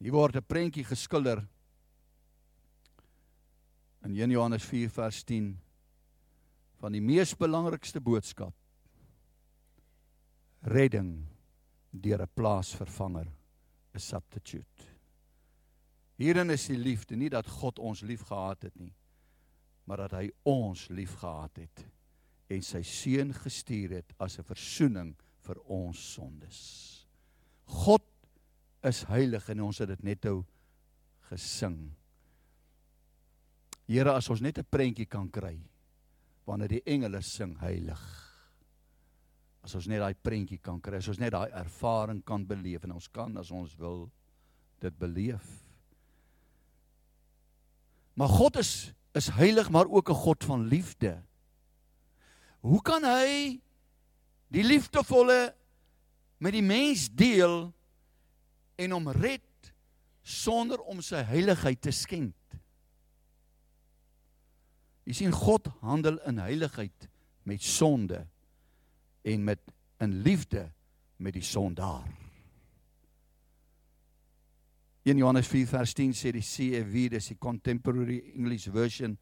[0.03, 1.47] Hier word 'n prentjie geskilder
[4.03, 5.61] in 1 Johannes 4 vers 10
[6.81, 8.55] van die mees belangrikste boodskap
[10.63, 11.29] redding
[11.91, 13.31] deur 'n plaasvervanger
[13.95, 14.91] 'n substitute
[16.17, 18.95] hierin is die liefde nie dat God ons liefgehad het nie
[19.85, 21.85] maar dat hy ons liefgehad het
[22.49, 25.15] en sy seun gestuur het as 'n verzoening
[25.47, 26.61] vir ons sondes
[27.65, 28.05] God
[28.83, 30.45] is heilig en ons het dit net nou
[31.31, 31.95] gesing
[33.87, 35.59] Here as ons net 'n prentjie kan kry
[36.47, 38.24] wanneer die engele sing heilig.
[39.65, 42.99] As ons net daai prentjie kan kry, as ons net daai ervaring kan beleef en
[42.99, 44.05] ons kan as ons wil
[44.85, 45.47] dit beleef.
[48.15, 51.23] Maar God is is heilig maar ook 'n God van liefde.
[52.61, 53.61] Hoe kan hy
[54.49, 55.55] die liefdevolle
[56.39, 57.73] met die mens deel
[58.75, 59.73] en hom red
[60.23, 62.35] sonder om sy heiligheid te skend?
[65.05, 67.09] Jy sien God handel in heiligheid
[67.45, 68.27] met sonde
[69.25, 69.61] en met
[70.03, 70.69] in liefde
[71.17, 72.05] met die sondaar.
[75.05, 79.19] In Johannes 4 vers 10 sê die CEV, dis die contemporary English version,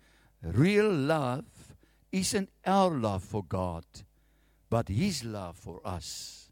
[0.55, 1.75] real love
[2.12, 3.87] isn't our love for God,
[4.71, 6.51] but his love for us.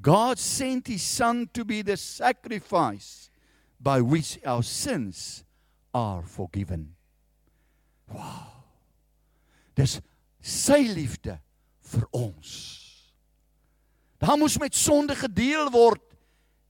[0.00, 3.30] God sent his son to be the sacrifice
[3.80, 5.44] by which our sins
[5.94, 6.94] are forgiven.
[8.12, 8.64] Wow.
[9.76, 10.00] Dis
[10.40, 11.38] sy liefde
[11.92, 12.50] vir ons.
[14.18, 16.02] Daar moes met sonde gedeel word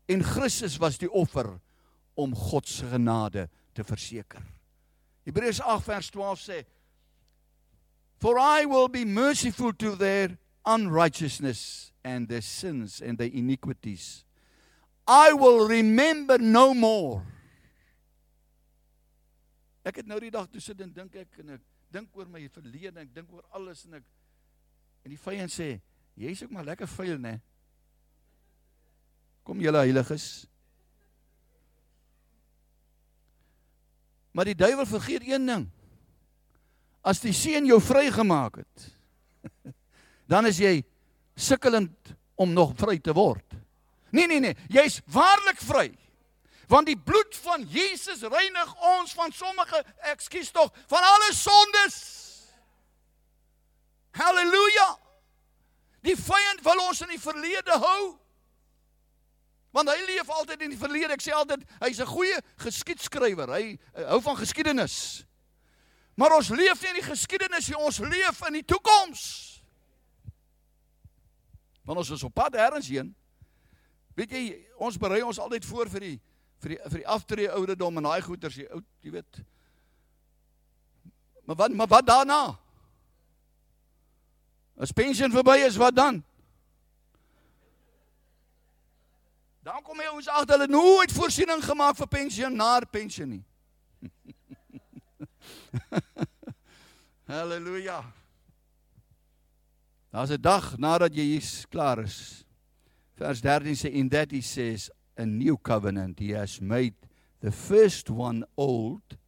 [0.09, 1.55] en Christus was die offer
[2.19, 4.43] om God se genade te verseker.
[5.29, 6.59] Hebreërs 8 vers 12 sê
[8.19, 14.25] For I will be merciful to their unrighteousness and their sins and their iniquities.
[15.07, 17.23] I will remember no more.
[19.87, 21.63] Ek het nou die dag toe sit en dink ek en ek
[21.95, 24.05] dink oor my verlede, ek dink oor alles en ek
[25.05, 25.77] en die vyand sê,
[26.19, 27.39] jy's ook maar lekker vuil, né?
[29.47, 30.47] Kom julle heiliges.
[34.37, 35.65] Maar die duiwel vergeet een ding.
[37.01, 38.89] As die seun jou vrygemaak het,
[40.33, 40.83] dan is jy
[41.39, 43.57] sukkelend om nog vry te word.
[44.11, 45.89] Nee nee nee, jy's waarlik vry.
[46.69, 49.81] Want die bloed van Jesus reinig ons van sommige,
[50.13, 51.97] ekskuus tog, van alle sondes.
[54.19, 54.89] Halleluja.
[56.07, 58.03] Die vyand wil ons in die verlede hou.
[59.77, 61.15] Want hy leef altyd in die verlede.
[61.15, 63.49] Ek sê altyd hy's 'n goeie geskiedskrywer.
[63.55, 63.79] Hy
[64.09, 65.25] hou van geskiedenis.
[66.19, 69.23] Maar ons leef nie in die geskiedenis nie, ons leef in die toekoms.
[71.87, 73.15] Want ons is op pad ergens heen.
[74.19, 74.43] Weet jy,
[74.83, 76.17] ons berei ons altyd voor vir die
[76.59, 79.39] vir die vir die aftree ouderdom en daai goeters, jy oud, jy weet.
[81.47, 82.59] Maar wat maar wat daarna?
[84.79, 86.23] As pensioen verby is, wat dan?
[89.67, 93.45] Dan kom jy ons agter hulle nooit voorsiening gemaak vir pensionaar pensioen nie.
[97.29, 97.99] Halleluja.
[100.15, 102.47] Daar's 'n dag nadat jy hier klaar is.
[103.19, 106.95] Vers 13 sê in that he says a new covenant he has made
[107.41, 109.19] the first one old.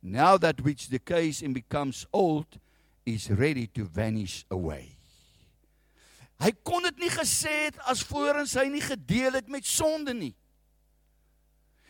[0.00, 2.58] Now that which decays and becomes old
[3.06, 4.94] is ready to vanish away.
[6.42, 10.32] Hy kon dit nie gesê het as voorens hy nie gedeel het met sonde nie.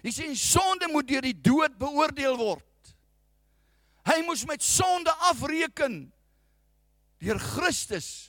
[0.04, 2.92] Hy sê sonde moet deur die dood beoordeel word.
[4.04, 6.02] Hy moes met sonde afreken
[7.24, 8.28] deur Christus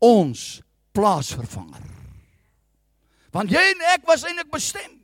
[0.00, 0.62] ons
[0.96, 1.90] plaasvervanger.
[3.34, 4.94] Want jy en ek was eintlik bestem.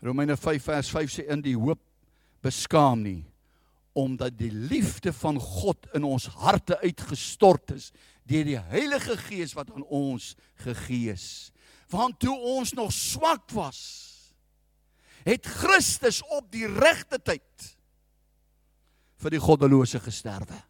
[0.00, 1.82] Romeine 5 vers 5 sê in die hoop
[2.44, 3.24] beskaam nie
[3.98, 7.90] omdat die liefde van God in ons harte uitgestort is
[8.28, 11.50] deur die Heilige Gees wat aan ons gegee is.
[11.90, 13.80] Want toe ons nog swak was,
[15.26, 17.64] het Christus op die regte tyd
[19.18, 20.60] vir die goddelose gesterwe.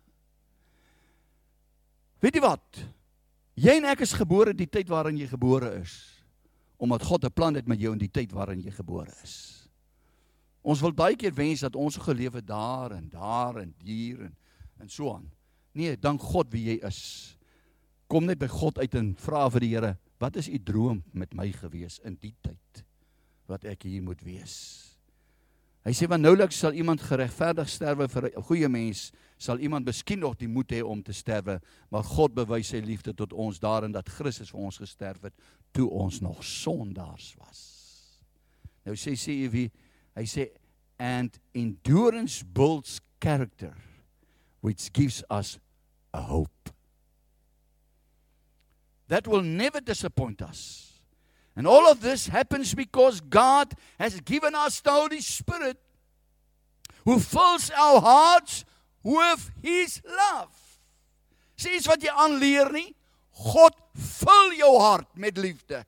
[2.22, 2.80] Weet jy wat?
[3.58, 5.98] Jy en ek is gebore die tyd waarin jy gebore is.
[6.78, 9.67] Omdat God 'n plan het met jou in die tyd waarin jy gebore is.
[10.68, 14.36] Ons wil baie keer wens dat ons geleef het daar en daar en hier en
[14.78, 15.30] en so aan.
[15.72, 17.00] Nee, dank God wie jy is.
[18.06, 21.34] Kom net by God uit en vra vir die Here, wat is u droom met
[21.36, 22.84] my gewees in die tyd
[23.48, 24.54] wat ek hier moet wees?
[25.86, 30.20] Hy sê want nouliks sal iemand geregverdig sterwe vir 'n goeie mens, sal iemand miskien
[30.20, 33.92] nog die moed hê om te sterwe, maar God bewys sy liefde tot ons daarin
[33.92, 35.34] dat Christus vir ons gesterf het
[35.72, 37.60] toe ons nog sondaars was.
[38.84, 39.70] Nou sê sê jy wie
[40.18, 40.50] hy sê
[40.98, 43.74] and endurance builds character
[44.60, 45.58] which gives us
[46.12, 46.70] a hope.
[49.06, 51.00] That will never disappoint us.
[51.54, 55.78] And all of this happens because God has given us the Holy Spirit
[57.04, 58.64] who fills our hearts
[59.02, 60.54] with his love.
[61.58, 62.92] Sê iets wat jy aanleer nie.
[63.38, 65.82] God vul jou hart met liefde.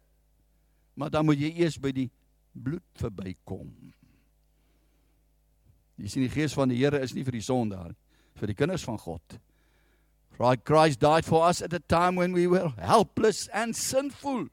[0.98, 2.08] Maar dan moet jy eers by die
[2.50, 3.68] bloed verbykom.
[6.00, 7.98] Jy sien die gees van die Here is nie vir die sondaar nie,
[8.40, 9.38] vir die kinders van God.
[10.64, 14.48] Christ died for us at a time when we were helpless and sinful.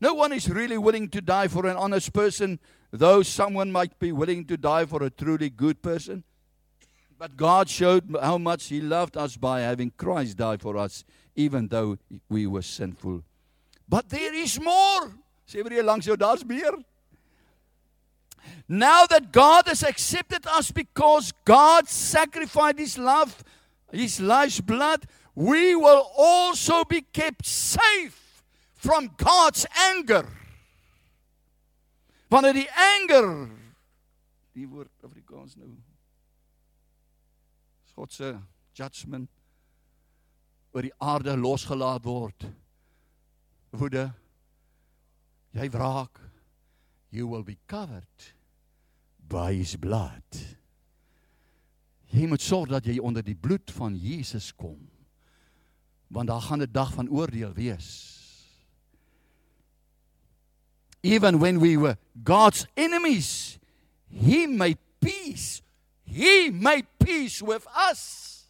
[0.00, 2.58] No one is really willing to die for an honest person,
[2.90, 6.24] though someone might be willing to die for a truly good person.
[7.18, 11.04] But God showed how much He loved us by having Christ die for us,
[11.36, 13.22] even though we were sinful.
[13.86, 15.12] But there is more.
[15.46, 16.72] Sê vir jy langs jou, daar's meer.
[18.68, 23.42] Now that God has accepted us because God sacrificed His love,
[23.92, 28.42] His life's blood, we will also be kept safe
[28.74, 30.26] from God's anger.
[32.30, 33.50] Wanneer die anger
[34.52, 35.72] die woord Afrikaans nou
[37.96, 38.30] God se
[38.76, 39.28] judgment
[40.72, 42.46] oor die aarde losgelaat word.
[43.76, 44.06] Woede
[45.52, 46.21] jy wraak
[47.12, 48.32] you will be covered
[49.28, 50.24] by his blood.
[52.12, 54.80] Jy moet sorg dat jy onder die bloed van Jesus kom.
[56.12, 58.22] Want daar gaan 'n dag van oordeel wees
[61.02, 63.58] even when we were God's enemies,
[64.08, 65.62] He made peace.
[66.04, 68.44] He made peace with us.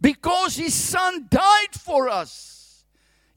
[0.00, 2.59] Because His Son died for us.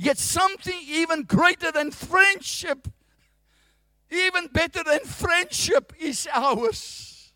[0.03, 2.89] Yet something even greater than friendship,
[4.11, 7.31] even better than friendship, is ours.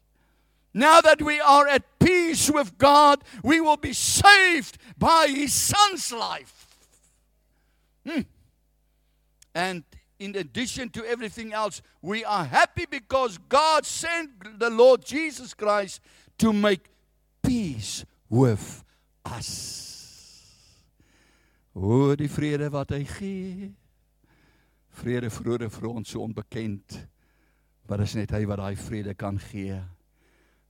[0.74, 6.12] Now that we are at peace with God, we will be saved by His Son's
[6.12, 6.68] life.
[8.06, 8.22] Hmm.
[9.56, 9.86] And
[10.20, 16.02] in addition to everything else, we are happy because God sent the Lord Jesus Christ
[16.40, 16.90] to make
[17.42, 18.84] peace with
[19.24, 19.87] us.
[21.78, 23.68] O die vrede wat hy gee.
[24.98, 26.96] Vrede vrede vir ons so onbekend.
[27.86, 29.78] Maar dit is net hy wat daai vrede kan gee.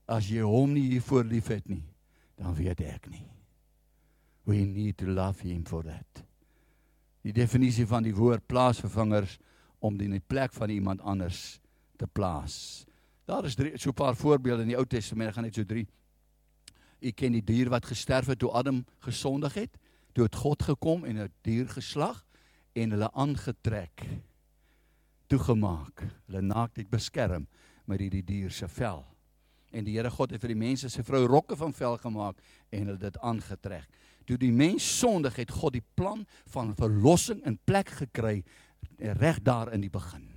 [0.08, 1.84] As jy hom nie hiervoor liefhet nie,
[2.39, 3.24] dan weet ek nie.
[4.47, 6.24] We need to love him for that.
[7.24, 9.38] Die definisie van die woord plaasvervangers
[9.84, 11.60] om in die plek van iemand anders
[11.99, 12.86] te plaas.
[13.28, 15.64] Daar is drie so 'n paar voorbeelde in die Ou Testament, ek gaan net so
[15.64, 15.88] drie.
[17.01, 19.78] U ken die dier wat gesterf het toe Adam gesondig het,
[20.18, 22.26] toe het God gekom en 'n dier geslag
[22.74, 24.01] en hulle aangetrek
[25.28, 26.01] toegemaak.
[26.26, 27.47] Hulle naaktheid beskerm
[27.86, 29.05] met hierdie dier se vel.
[29.72, 32.86] En die Here God het vir die mense se vrou rokke van vel gemaak en
[32.86, 33.88] hulle dit aangetrek.
[34.26, 38.43] Toe die mens sondig het God die plan van verlossing in plek gekry
[38.97, 40.34] reg daar in die begin.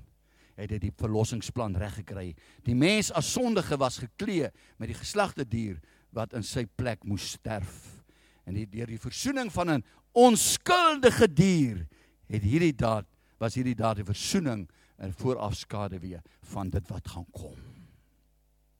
[0.56, 2.34] Het die verlossingsplan reg gekry.
[2.62, 7.30] Die mens as sondige was geklee met die geslagte dier wat in sy plek moes
[7.30, 7.99] sterf.
[8.44, 11.86] En die, deur die versoening van 'n onskuldige dier
[12.26, 13.06] het hierdie daad
[13.38, 16.22] was hierdie daad die versoening en voorafskade weer
[16.52, 17.56] van dit wat gaan kom.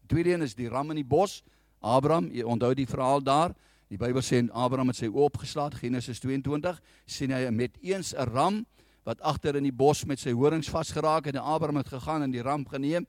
[0.06, 1.42] Tweede een is die ram in die bos.
[1.80, 3.54] Abraham, jy onthou die verhaal daar.
[3.88, 8.28] Die Bybel sê Abraham het sy oë opgeslaan, Genesis 22, sien hy met eens 'n
[8.30, 8.66] ram
[9.04, 12.30] wat agter in die bos met sy horings vasgeraak het en Abraham het gegaan en
[12.30, 13.06] die ram geneem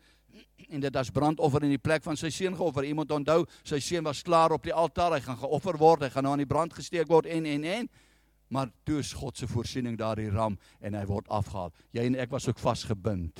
[0.71, 2.87] en dit as brandoffer in die plek van sy seun geoffer.
[2.87, 6.27] Iemand onthou, sy seun was klaar op die altaar, hy gaan geoffer word, hy gaan
[6.27, 7.91] nou aan die brand gesteek word en en en
[8.51, 11.71] maar toe is God se voorsiening daardie ram en hy word afgehaal.
[11.95, 13.39] Jy en ek was ook vasgebind.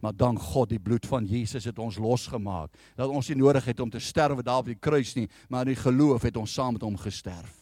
[0.00, 2.72] Maar dank God die bloed van Jesus het ons losgemaak.
[2.96, 5.76] Dat ons nie nodig het om te sterwe daar op die kruis nie, maar in
[5.76, 7.61] geloof het ons saam met hom gesterf.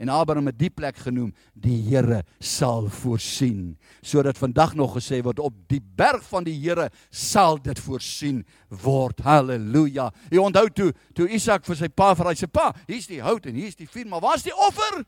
[0.00, 3.74] En Abraham het die plek genoem, die Here sal voorsien.
[4.00, 8.38] Sodat vandag nog gesê word op die berg van die Here sal dit voorsien
[8.80, 9.20] word.
[9.26, 10.08] Halleluja.
[10.32, 13.44] Jy onthou toe toe Isak vir sy pa vir hy sê pa, hier's die hout
[13.50, 15.02] en hier's die vuur, maar waar's die offer?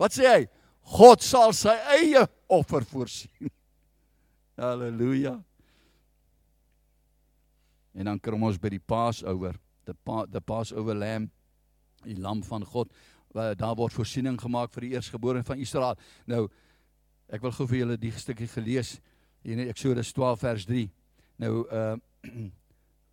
[0.00, 0.40] Wat sê hy?
[0.96, 3.52] God sal sy eie offer voorsien.
[4.60, 5.36] Halleluja.
[8.00, 11.28] En dan kom ons by die Passover, the pa, the Passover lamb,
[12.06, 12.88] die lam van God.
[13.32, 15.98] Waar daar word voorsiening gemaak vir die eerstgeborene van Israel.
[16.26, 16.48] Nou
[17.30, 18.96] ek wil gou vir julle die stukkie gelees
[19.42, 20.88] hier in Eksodus 12 vers 3.
[21.44, 21.96] Nou uh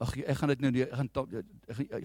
[0.04, 1.10] ag ek gaan dit nou ek gaan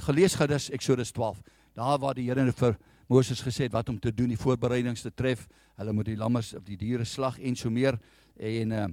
[0.06, 1.42] gelees gou dis Eksodus 12.
[1.76, 5.10] Daar waar die Here vir Moses gesê het wat om te doen, die voorbereidings te
[5.10, 5.48] tref.
[5.76, 7.98] Hulle moet die lammers of die diere slag en so meer.
[8.36, 8.88] En uh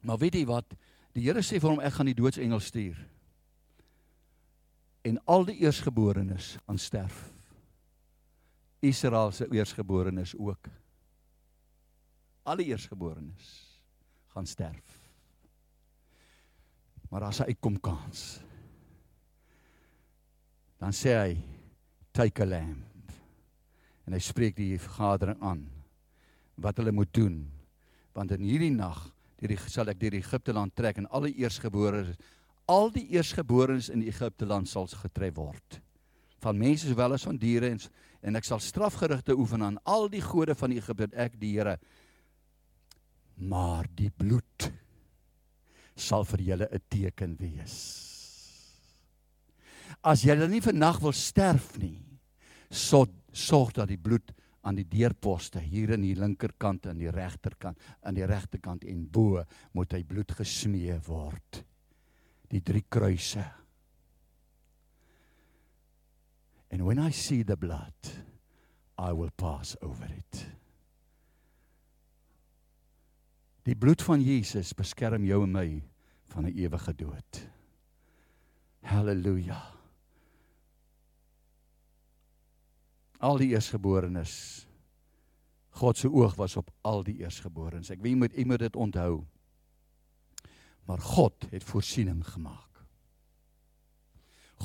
[0.00, 0.64] maar weet jy wat?
[1.12, 2.96] Die Here sê vir hom ek gaan die doodsengel stuur.
[5.04, 7.30] En al die eersgeborenes aan sterf.
[8.80, 10.68] Israel se eersgeborenes ook.
[12.42, 13.50] Al die eersgeborenes
[14.32, 14.98] gaan sterf.
[17.10, 18.40] Maar as hy uitkom kans.
[20.80, 21.34] Dan sê hy
[22.16, 22.90] take a lamb
[24.06, 25.62] en hy spreek die vergadering aan
[26.60, 27.44] wat hulle moet doen
[28.16, 28.98] want in hierdie nag
[29.40, 32.16] deur die sal ek deur Egipte land trek en al die eersgeborenes
[32.70, 35.78] al die eersgeborenes in Egipte land sal getref word
[36.42, 37.80] van mense sowel as van diere en
[38.22, 41.78] en ek sal strafgerigte oefen aan al die gode van Egipte ek die Here.
[43.40, 44.70] Maar die bloed
[45.96, 47.76] sal vir julle 'n teken wees.
[50.02, 52.00] As julle nie vannag wil sterf nie
[52.70, 57.78] so sorg dat die bloed aan die deurposte hier in die linkerkant en die regterkant
[58.02, 59.42] aan die regterkant en bo
[59.72, 61.64] moet hy bloed gesmee word.
[62.50, 63.44] Die drie kruise
[66.70, 68.12] and when i see the blood
[68.98, 70.46] i will pass over it
[73.64, 75.82] die bloed van Jesus beskerm jou en my
[76.32, 77.44] van 'n ewige dood
[78.80, 79.80] haleluja
[83.20, 84.66] al die eersgeborenes.
[85.80, 87.92] God se oog was op al die eersgeborenes.
[87.92, 89.20] Ek weet jy moet jy moet dit onthou.
[90.88, 92.66] Maar God het voorsiening gemaak.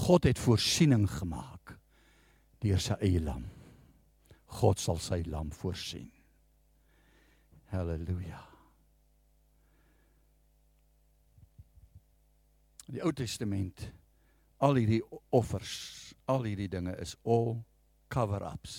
[0.06, 1.55] God het voorsiening gemaak
[2.66, 3.46] deur sy eie lam.
[4.60, 6.10] God sal sy lam voorsien.
[7.72, 8.42] Halleluja.
[12.86, 13.88] Die Ou Testament
[14.66, 15.02] al hierdie
[15.36, 17.58] offers, al hierdie dinge is al
[18.14, 18.78] cover-ups.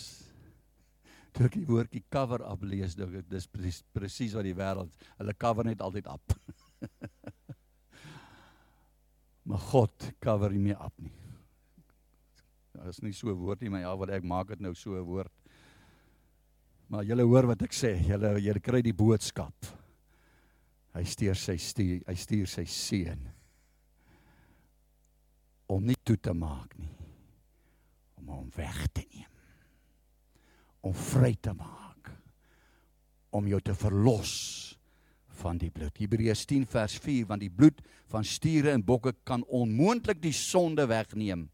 [1.36, 5.36] Toe ek die woordjie cover-up lees, dink ek dis presies presies wat die wêreld, hulle
[5.36, 6.36] cover net altyd op.
[9.50, 11.12] maar God cover nie meer op nie.
[12.76, 14.94] Dit is nie so 'n woord nie, maar ja, wat ek maak dit nou so
[14.94, 15.32] 'n woord.
[16.88, 19.66] Maar julle hoor wat ek sê, julle julle kry die boodskap.
[20.94, 23.28] Hy stuur sy stuur, hy stuur sy seun
[25.66, 26.94] om nie toe te maak nie
[28.16, 29.32] om hom weg te neem
[30.86, 32.12] om vry te maak
[33.34, 34.32] om jou te verlos
[35.40, 35.98] van die bloed.
[35.98, 40.86] Hebreërs 10 vers 4 want die bloed van stiere en bokke kan onmoontlik die sonde
[40.88, 41.48] wegneem.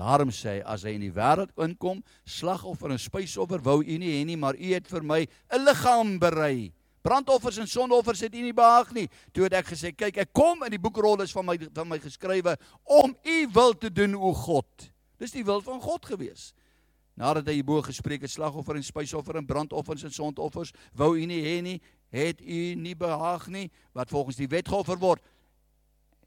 [0.00, 4.14] Daarom sê hy as hy in die wêreld inkom, slagoffer en spysoffer wou u nie
[4.14, 6.72] hê nie, maar u het vir my 'n liggaam berei.
[7.02, 9.08] Brandoffers en sondeoffers het u nie behaag nie.
[9.32, 11.98] Toe het ek gesê, kyk, ek kom in die boekrol is van my van my
[11.98, 14.90] geskrywe om u wil te doen o God.
[15.18, 16.54] Dis die wil van God gewees.
[17.14, 21.42] Nadat hy hierbo gespreek het slagoffer en spysoffer en brandoffers en sondoffers wou u nie
[21.44, 21.80] hê nie,
[22.10, 25.22] het u nie behaag nie wat volgens die wet geoffer word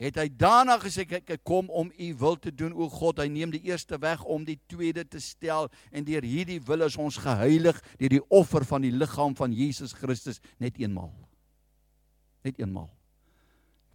[0.04, 3.22] het hy daarna gesê kyk ek kom om u wil te doen o God.
[3.24, 6.98] Hy neem die eerste weg om die tweede te stel en deur hierdie wil is
[7.00, 11.14] ons geheilig deur die offer van die liggaam van Jesus Christus net eenmal
[12.44, 12.90] net eenmal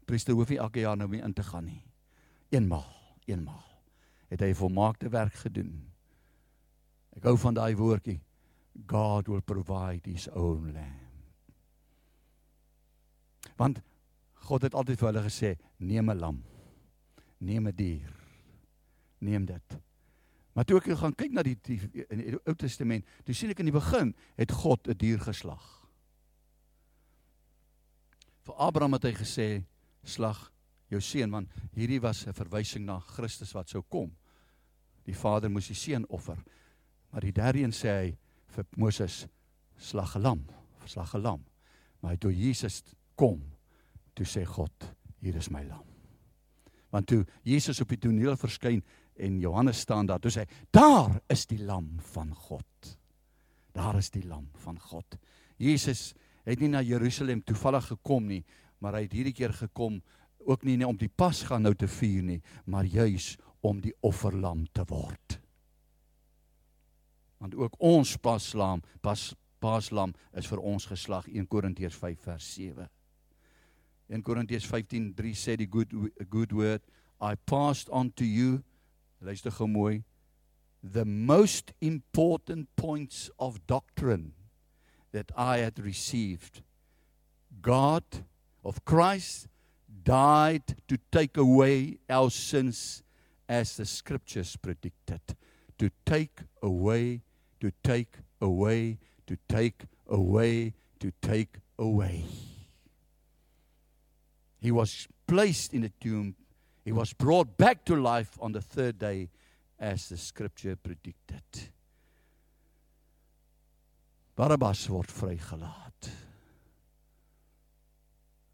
[0.08, 1.82] priester hoef nie elke jaar nou weer in te gaan nie.
[2.48, 2.86] Eenmal
[3.28, 3.64] eenmal
[4.32, 5.74] het hy volmaakte werk gedoen.
[7.16, 8.20] Ek hou van daai woordjie.
[8.88, 11.04] God will provide his own lamb.
[13.58, 13.80] Want
[14.46, 16.44] God het altyd vir hulle gesê, neem 'n lam.
[17.40, 18.12] Neem 'n dier.
[19.20, 19.78] Neem dit.
[20.52, 23.58] Maar toe ek gaan kyk na die, die in die Ou Testament, toe sien ek
[23.58, 25.88] in die begin het God 'n dier geslag.
[28.42, 29.64] Vir Abraham het hy gesê,
[30.02, 30.52] slag
[30.88, 34.16] jou seun want hierdie was 'n verwysing na Christus wat sou kom.
[35.04, 36.38] Die Vader moes die seun offer.
[37.10, 38.16] Maar die derde een sê hy
[38.46, 39.26] vir Moses
[39.76, 40.46] slag 'n lam,
[40.84, 41.44] slag 'n lam.
[42.00, 42.82] Maar toe Jesus
[43.14, 43.42] kom,
[44.18, 44.88] toe sê God,
[45.22, 45.84] hier is my lam.
[46.90, 48.82] Want toe Jesus op die toneel verskyn
[49.18, 52.94] en Johannes staan daar, toe sê hy, daar is die lam van God.
[53.76, 55.18] Daar is die lam van God.
[55.58, 56.12] Jesus
[56.48, 58.44] het nie na Jerusalem toevallig gekom nie,
[58.82, 59.98] maar hy het hierdie keer gekom
[60.48, 64.84] ook nie om die Pasga nou te vier nie, maar juis om die offerlam te
[64.88, 65.38] word.
[67.38, 69.30] Want ook ons paslam, pas
[69.62, 72.88] paslam is vir ons geslag 1 Korintiërs 5 vers 7.
[74.08, 75.92] In Korintiërs 15:3 sê die good
[76.30, 76.80] good word
[77.20, 78.62] I passed on to you
[79.20, 80.04] luister gou mooi
[80.82, 84.32] the most important points of doctrine
[85.12, 86.62] that I had received.
[87.60, 88.04] God
[88.64, 89.48] of Christ
[90.04, 93.02] died to take away our sins
[93.48, 95.20] as the scriptures predicted
[95.78, 97.22] to take away
[97.60, 102.24] to take away to take away to take away
[104.68, 106.36] He was placed in a tomb.
[106.84, 109.30] He was brought back to life on the third day
[109.78, 111.70] as the scripture predicted.
[114.36, 116.10] Barabbas word vrygelaat.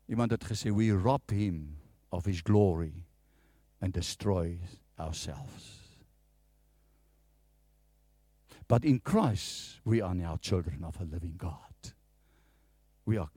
[0.07, 1.79] Iemand het gesê we rob him
[2.13, 3.07] of his glory
[3.81, 4.57] and destroy
[4.97, 5.99] ourselves.
[8.69, 11.93] But in Christ we are now children of a living God.
[13.05, 13.31] We are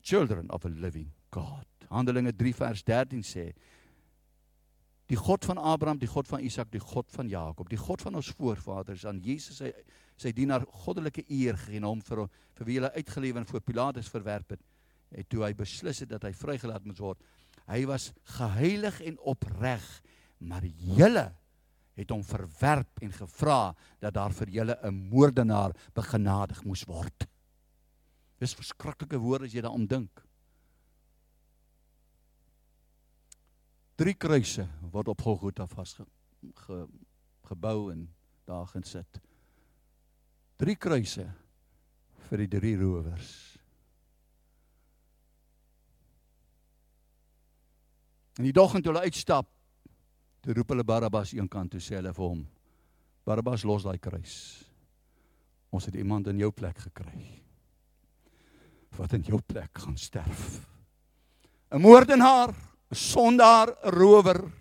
[0.00, 1.66] children of a living God.
[1.92, 3.52] Handelinge 3 vers 13 sê
[5.12, 8.14] die God van Abraham, die God van Isak, die God van Jakob, die God van
[8.16, 9.72] ons voorvaders aan Jesus sy
[10.22, 12.26] sy dienaar goddelike eer gegee en hom vir
[12.58, 14.60] vir wie hulle uitgelewer en voor Pilatus verwerp het,
[15.16, 17.22] het toe hy beslis het dat hy vrygelaat moet word.
[17.66, 19.84] Hy was geheilig en opreg,
[20.38, 21.26] maar julle
[21.98, 27.26] het hom verwerp en gevra dat daar vir julle 'n moordenaar begenadig moes word.
[28.42, 30.22] Dis verskriklike woorde as jy daaraan dink.
[34.00, 36.02] Drie kruise word op Golgotha vasge
[36.64, 36.78] ge,
[37.46, 38.08] gebou en
[38.48, 39.20] daar gesit.
[40.58, 41.28] Drie kruise
[42.26, 43.30] vir die drie rowers.
[48.40, 49.46] En die dag toe hulle uitstap,
[50.42, 52.42] toe roep hulle Barabbas eenkant toe sê hulle vir hom:
[53.28, 54.34] Barabbas los daai kruis.
[55.70, 57.51] Ons het iemand in jou plek gekry
[58.96, 60.60] wat in jou plek gaan sterf.
[61.72, 62.52] 'n Moordenaar,
[62.90, 64.52] 'n sondaar, 'n rower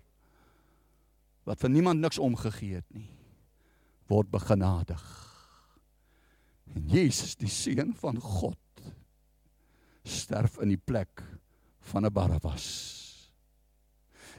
[1.43, 3.09] wat vir niemand niks omgegee het nie,
[4.07, 5.03] word begenadig.
[6.75, 8.57] En Jesus, die seun van God,
[10.03, 11.23] sterf in die plek
[11.91, 13.31] van 'n Barabbas.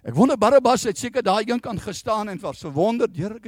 [0.02, 3.38] Ek wonder Barabbas het seker daai een kant gestaan en was verwonder, Here,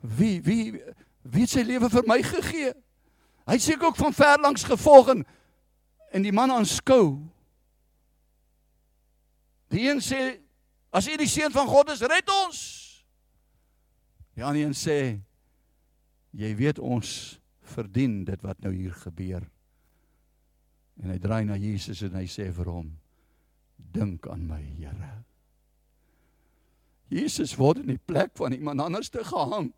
[0.00, 0.82] wie wie
[1.22, 2.72] wie het sy lewe vir my gegee?
[3.46, 5.24] Hy seker ook van ver langs gevolg en
[6.14, 7.18] en die man aanskou.
[9.74, 10.20] Die een sê
[10.94, 12.60] as u die seun van God is, red ons.
[14.34, 14.98] Die ander een sê
[16.34, 17.10] jy weet ons
[17.74, 19.46] verdien dit wat nou hier gebeur.
[21.02, 22.92] En hy draai na Jesus en hy sê vir hom:
[23.76, 25.24] "Dink aan my, Here."
[27.10, 29.72] Jesus word in die plek van iemand anders te gehang.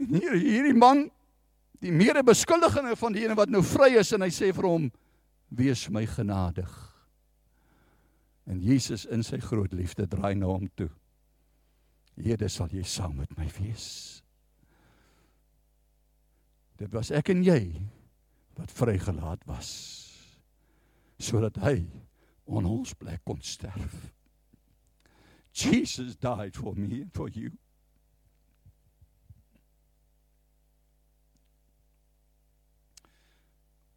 [0.00, 1.06] En hier hierdie man,
[1.82, 4.90] die mede-beskuldigende van die ene wat nou vry is en hy sê vir hom:
[5.48, 6.70] "Wees my genadig."
[8.46, 10.90] En Jesus in sy groot liefde draai na hom toe.
[12.20, 14.22] Here sal jy saam met my wees.
[16.78, 17.60] Dit was ek en jy
[18.58, 19.70] wat vrygelaat was
[21.24, 21.86] sodat hy
[22.50, 23.94] on ons plek kon sterf.
[25.54, 27.52] Jesus died for me and for you.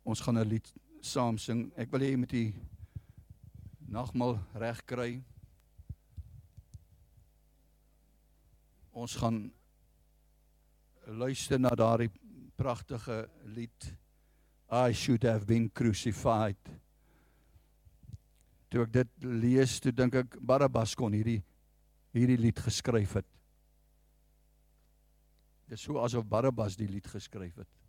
[0.08, 0.68] Ons gaan 'n lied
[1.02, 1.72] saam sing.
[1.76, 2.54] Ek wil hê jy moet die
[3.92, 5.22] nagmaal reg kry.
[8.92, 9.52] Ons gaan
[11.08, 12.12] luister na daardie
[12.56, 13.98] pragtige lied
[14.72, 16.60] I should have been crucified.
[18.70, 21.44] Toe ek dit lees, toe dink ek Barabbas kon hierdie
[22.16, 23.28] hierdie lied geskryf het.
[25.68, 27.87] Dit is so asof Barabbas die lied geskryf het.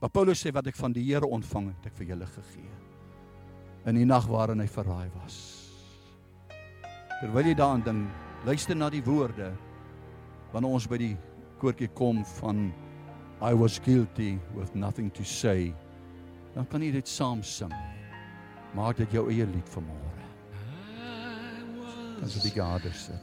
[0.00, 2.76] Maar Paulus sê wat ek van die Here ontvang het, ek vir julle gegee.
[3.88, 5.36] In die nag waarin hy verraai was.
[7.20, 9.50] Terwyl jy daaraan dink, luister na die woorde
[10.54, 11.12] wanneer ons by die
[11.60, 12.70] koortjie kom van
[13.44, 15.74] I was guilty with nothing to say.
[16.54, 17.72] Dan kan jy dit saam sing.
[18.76, 20.26] Maak dit jou eie lied vir môre.
[22.24, 23.16] As die Gader sê.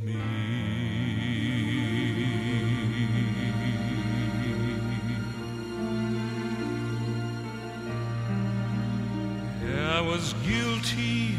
[0.00, 0.04] I
[10.00, 11.34] was guilty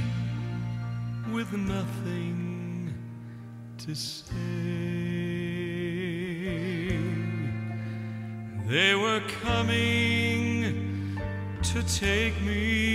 [1.31, 2.93] with nothing
[3.77, 4.33] to say.
[8.67, 11.17] They were coming
[11.63, 12.88] to take me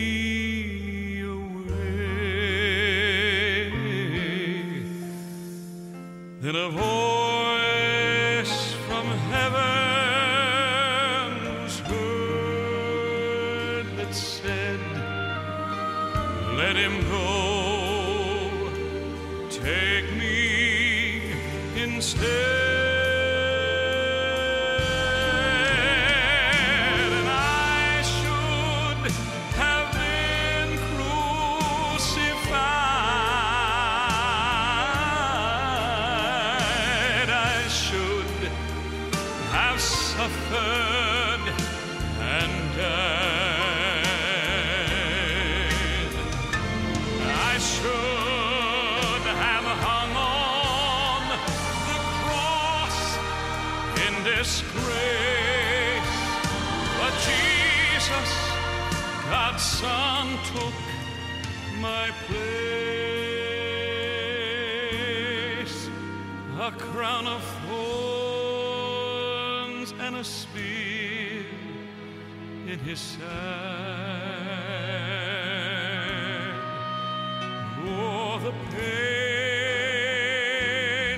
[78.44, 78.82] the pain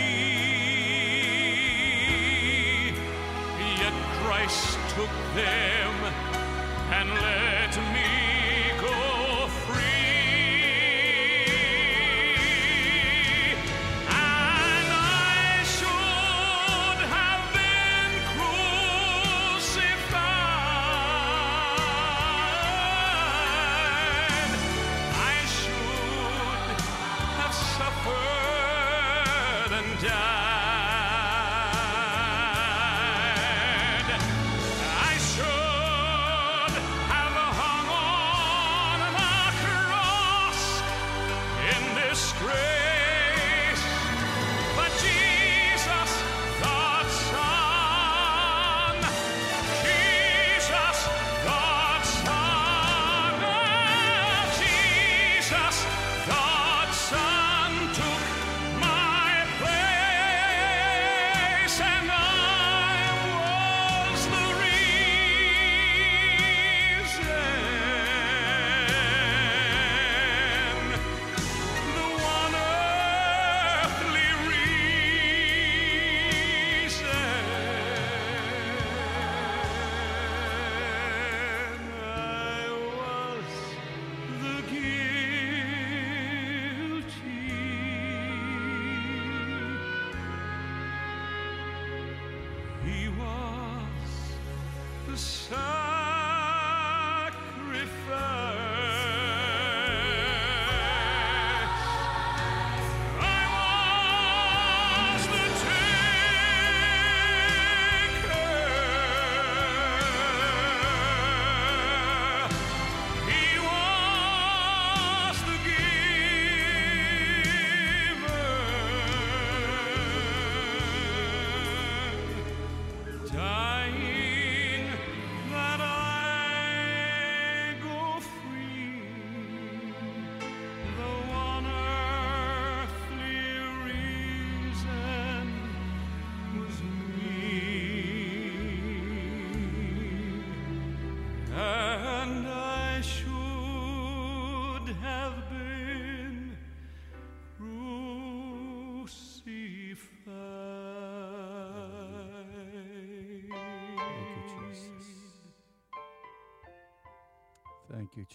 [3.83, 5.80] Yet Christ took them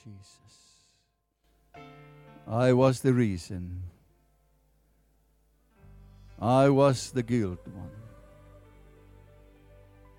[0.04, 0.54] Jesus.
[2.48, 3.84] I was the reason.
[6.40, 7.90] I was the guilt one.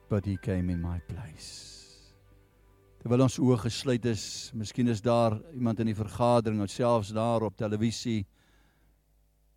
[0.08, 1.74] But he came in my place.
[3.02, 7.44] Terwyl ons oë gesluit is, miskien is daar iemand in die vergadering of selfs daar
[7.46, 8.24] op televisie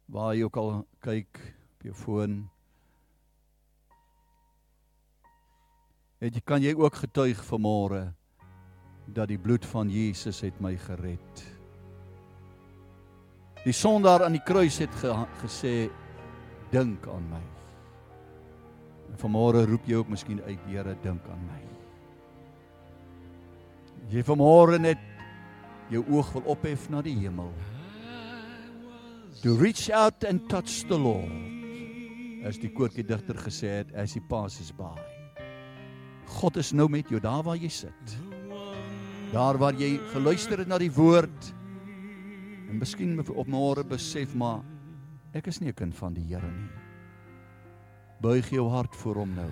[0.06, 0.70] waar jy ook al
[1.02, 2.36] kyk op jou foon.
[6.22, 8.04] Het jy kan jy ook getuig vanmôre
[9.14, 11.43] dat die bloed van Jesus het my gered.
[13.66, 15.74] Die sondaar aan die kruis het ge, gesê
[16.72, 17.41] dink aan my.
[19.20, 21.60] Vanmôre roep jy ook miskien uit, Here, dink aan my.
[24.10, 25.01] Jy vanmôre net
[25.91, 27.51] jou oog wil ophef na die hemel.
[29.43, 31.32] To reach out and touch the Lord.
[32.47, 34.95] As die koortjie digter gesê het, as he passes by.
[36.39, 38.20] God is nou met jou daar waar jy sit.
[39.30, 41.52] Daar waar jy geluister het na die woord
[42.70, 44.64] en miskien op môre besef maar
[45.38, 46.70] ek is nie 'n kind van die Here nie.
[48.22, 49.50] Buig jou hart voor hom nou.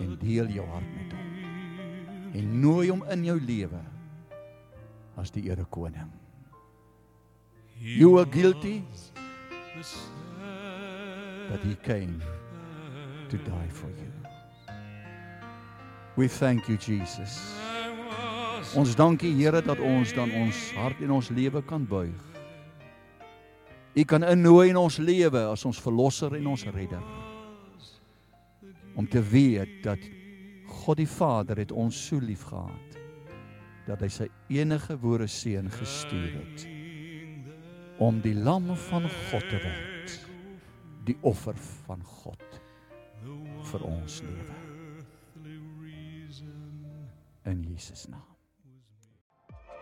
[0.00, 1.28] En deel jou hart met hom.
[2.34, 3.80] En nooi hom in jou lewe
[5.16, 6.12] as die Here koning.
[7.80, 8.84] You are guilty.
[11.48, 12.20] But he came
[13.30, 14.12] to die for you.
[16.16, 17.67] We thank you Jesus.
[18.76, 22.24] Ons dankie Here dat ons dan ons hart en ons lewe kan buig.
[23.94, 27.04] U kan innooi in ons lewe as ons verlosser en ons redder.
[28.98, 30.04] Om te weet dat
[30.68, 32.98] God die Vader het ons so liefgehad
[33.88, 36.66] dat hy sy enige woorde seun gestuur het
[38.04, 40.16] om die lam van God te word
[41.08, 41.56] die offer
[41.86, 42.58] van God
[43.72, 44.58] vir ons lewe
[47.48, 48.27] in Jesus naam